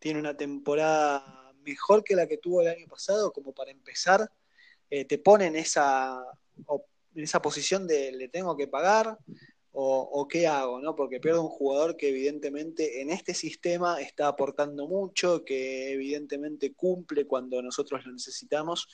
tiene 0.00 0.18
una 0.18 0.36
temporada 0.36 1.52
mejor 1.62 2.02
que 2.02 2.16
la 2.16 2.26
que 2.26 2.38
tuvo 2.38 2.62
el 2.62 2.66
año 2.66 2.88
pasado, 2.88 3.32
como 3.32 3.52
para 3.52 3.70
empezar, 3.70 4.28
eh, 4.90 5.04
te 5.04 5.18
pone 5.18 5.46
en 5.46 5.54
esa, 5.54 6.20
en 7.14 7.22
esa 7.22 7.40
posición 7.40 7.86
de 7.86 8.10
le 8.10 8.26
tengo 8.26 8.56
que 8.56 8.66
pagar, 8.66 9.18
o, 9.74 10.28
qué 10.28 10.46
hago, 10.46 10.80
¿no? 10.80 10.94
Porque 10.94 11.18
pierdo 11.18 11.42
un 11.42 11.48
jugador 11.48 11.96
que 11.96 12.10
evidentemente 12.10 13.00
en 13.00 13.10
este 13.10 13.32
sistema 13.32 14.00
está 14.00 14.28
aportando 14.28 14.86
mucho, 14.86 15.44
que 15.44 15.92
evidentemente 15.92 16.74
cumple 16.74 17.26
cuando 17.26 17.62
nosotros 17.62 18.04
lo 18.04 18.12
necesitamos. 18.12 18.86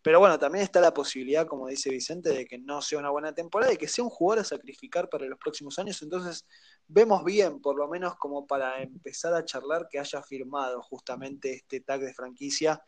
Pero 0.00 0.20
bueno, 0.20 0.38
también 0.38 0.64
está 0.64 0.80
la 0.80 0.92
posibilidad, 0.92 1.46
como 1.46 1.68
dice 1.68 1.90
Vicente, 1.90 2.30
de 2.30 2.46
que 2.46 2.58
no 2.58 2.82
sea 2.82 2.98
una 2.98 3.10
buena 3.10 3.34
temporada 3.34 3.72
y 3.72 3.76
que 3.76 3.88
sea 3.88 4.04
un 4.04 4.10
jugador 4.10 4.42
a 4.42 4.44
sacrificar 4.44 5.08
para 5.08 5.26
los 5.26 5.38
próximos 5.38 5.78
años. 5.78 6.00
Entonces, 6.02 6.46
vemos 6.86 7.24
bien, 7.24 7.60
por 7.60 7.76
lo 7.76 7.88
menos 7.88 8.14
como 8.16 8.46
para 8.46 8.82
empezar 8.82 9.34
a 9.34 9.44
charlar, 9.44 9.88
que 9.90 9.98
haya 9.98 10.22
firmado 10.22 10.82
justamente 10.82 11.54
este 11.54 11.80
tag 11.80 12.00
de 12.00 12.12
franquicia 12.12 12.82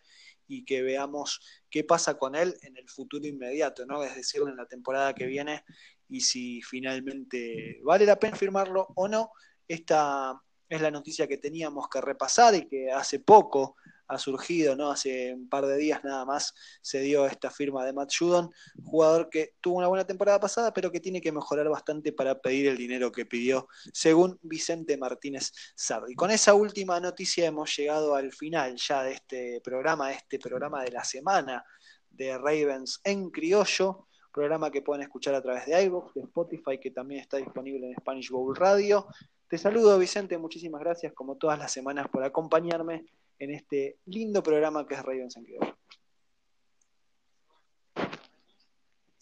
y 0.46 0.64
que 0.64 0.83
veamos 0.83 1.40
qué 1.70 1.85
pasa 1.85 2.18
con 2.18 2.35
él 2.35 2.57
en 2.62 2.77
el 2.77 2.88
futuro 2.88 3.27
inmediato, 3.27 3.85
¿no? 3.87 4.03
Es 4.03 4.14
decir, 4.14 4.42
en 4.42 4.57
la 4.57 4.66
temporada 4.66 5.14
que 5.14 5.27
viene 5.27 5.64
y 6.09 6.21
si 6.21 6.62
finalmente 6.62 7.81
vale 7.83 8.07
la 8.07 8.19
pena 8.19 8.37
firmarlo 8.37 8.88
o 8.95 9.09
no. 9.09 9.33
Esta 9.66 10.40
es 10.69 10.81
la 10.81 10.90
noticia 10.90 11.27
que 11.27 11.38
teníamos 11.38 11.88
que 11.88 12.01
repasar 12.01 12.55
y 12.55 12.69
que 12.69 12.90
hace 12.90 13.21
poco 13.21 13.77
ha 14.09 14.19
surgido, 14.19 14.77
¿no? 14.77 14.90
Hace 14.90 15.35
un 15.35 15.49
par 15.49 15.66
de 15.66 15.77
días 15.77 16.05
nada 16.05 16.25
más 16.25 16.55
se 16.81 17.01
dio 17.01 17.27
esta 17.27 17.51
firma 17.51 17.85
de 17.85 17.92
Matt 17.92 18.12
Judon, 18.16 18.51
jugador 18.85 19.29
que 19.29 19.55
tuvo 19.61 19.79
una 19.79 19.88
buena 19.88 20.07
temporada 20.07 20.38
pasada, 20.38 20.73
pero 20.73 20.92
que 20.92 21.01
tiene 21.01 21.21
que 21.21 21.33
mejorar 21.33 21.69
bastante 21.69 22.12
para 22.12 22.38
pedir 22.40 22.69
el 22.69 22.77
dinero 22.77 23.11
que 23.11 23.27
pidió, 23.27 23.69
según 23.92 24.38
Vicente 24.42 24.97
Martínez 24.97 25.53
Sardi. 25.75 26.14
Con 26.14 26.31
esa 26.31 26.55
última 26.55 27.01
noticia 27.01 27.47
hemos 27.47 27.77
llegado 27.77 28.14
al 28.14 28.33
final 28.33 28.77
ya 28.77 29.03
de 29.03 29.12
este 29.12 29.61
programa, 29.61 30.12
este 30.12 30.38
programa 30.38 30.85
de 30.85 30.92
la 30.92 31.05
semana 31.05 31.64
de 32.11 32.38
Ravens 32.38 33.01
en 33.05 33.31
criollo 33.31 34.07
programa 34.37 34.70
que 34.70 34.83
pueden 34.83 35.03
escuchar 35.03 35.35
a 35.35 35.40
través 35.40 35.64
de 35.64 35.83
iVoox, 35.85 36.12
de 36.12 36.20
Spotify, 36.20 36.79
que 36.79 36.90
también 36.90 37.22
está 37.22 37.38
disponible 37.38 37.87
en 37.87 37.96
Spanish 37.96 38.29
Bowl 38.29 38.55
Radio. 38.55 39.07
Te 39.49 39.57
saludo, 39.57 39.99
Vicente, 39.99 40.37
muchísimas 40.37 40.83
gracias, 40.83 41.14
como 41.14 41.37
todas 41.37 41.59
las 41.59 41.72
semanas, 41.72 42.07
por 42.09 42.22
acompañarme 42.22 43.07
en 43.38 43.51
este 43.51 43.96
lindo 44.05 44.42
programa 44.42 44.87
que 44.87 44.94
es 44.94 45.03
Ravens 45.03 45.38
en 45.38 45.46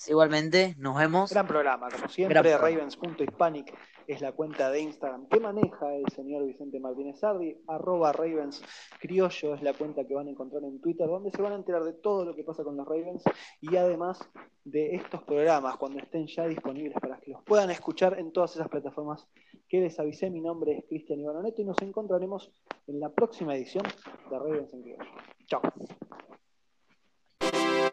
Igualmente, 0.08 0.74
nos 0.78 0.96
vemos. 0.96 1.30
Gran 1.30 1.46
programa, 1.46 1.88
como 1.90 2.08
siempre, 2.08 2.58
Ravens.hispanic 2.58 3.72
es 4.06 4.20
la 4.20 4.32
cuenta 4.32 4.70
de 4.70 4.80
Instagram 4.80 5.28
que 5.28 5.40
maneja 5.40 5.94
el 5.94 6.06
señor 6.08 6.46
Vicente 6.46 6.80
Martínez 6.80 7.18
Sardi, 7.18 7.56
arroba 7.66 8.12
Ravens 8.12 8.62
Criollo 9.00 9.54
es 9.54 9.62
la 9.62 9.74
cuenta 9.74 10.06
que 10.06 10.14
van 10.14 10.28
a 10.28 10.30
encontrar 10.30 10.64
en 10.64 10.80
Twitter, 10.80 11.06
donde 11.06 11.30
se 11.30 11.42
van 11.42 11.52
a 11.52 11.56
enterar 11.56 11.84
de 11.84 11.92
todo 11.92 12.24
lo 12.24 12.34
que 12.34 12.44
pasa 12.44 12.64
con 12.64 12.76
los 12.76 12.86
Ravens 12.86 13.22
y 13.60 13.76
además 13.76 14.18
de 14.64 14.94
estos 14.94 15.22
programas 15.22 15.76
cuando 15.76 15.98
estén 15.98 16.26
ya 16.26 16.46
disponibles 16.46 16.98
para 17.00 17.18
que 17.20 17.32
los 17.32 17.42
puedan 17.44 17.70
escuchar 17.70 18.18
en 18.18 18.32
todas 18.32 18.54
esas 18.56 18.68
plataformas 18.68 19.28
que 19.68 19.80
les 19.80 19.98
avisé. 19.98 20.30
Mi 20.30 20.40
nombre 20.40 20.78
es 20.78 20.84
Cristian 20.88 21.20
Ivanoneto 21.20 21.60
y 21.60 21.64
nos 21.64 21.80
encontraremos 21.82 22.50
en 22.86 23.00
la 23.00 23.10
próxima 23.10 23.54
edición 23.54 23.84
de 24.30 24.38
Ravens 24.38 24.72
en 24.72 24.82
Criollo. 24.82 25.04
Chao. 25.46 25.60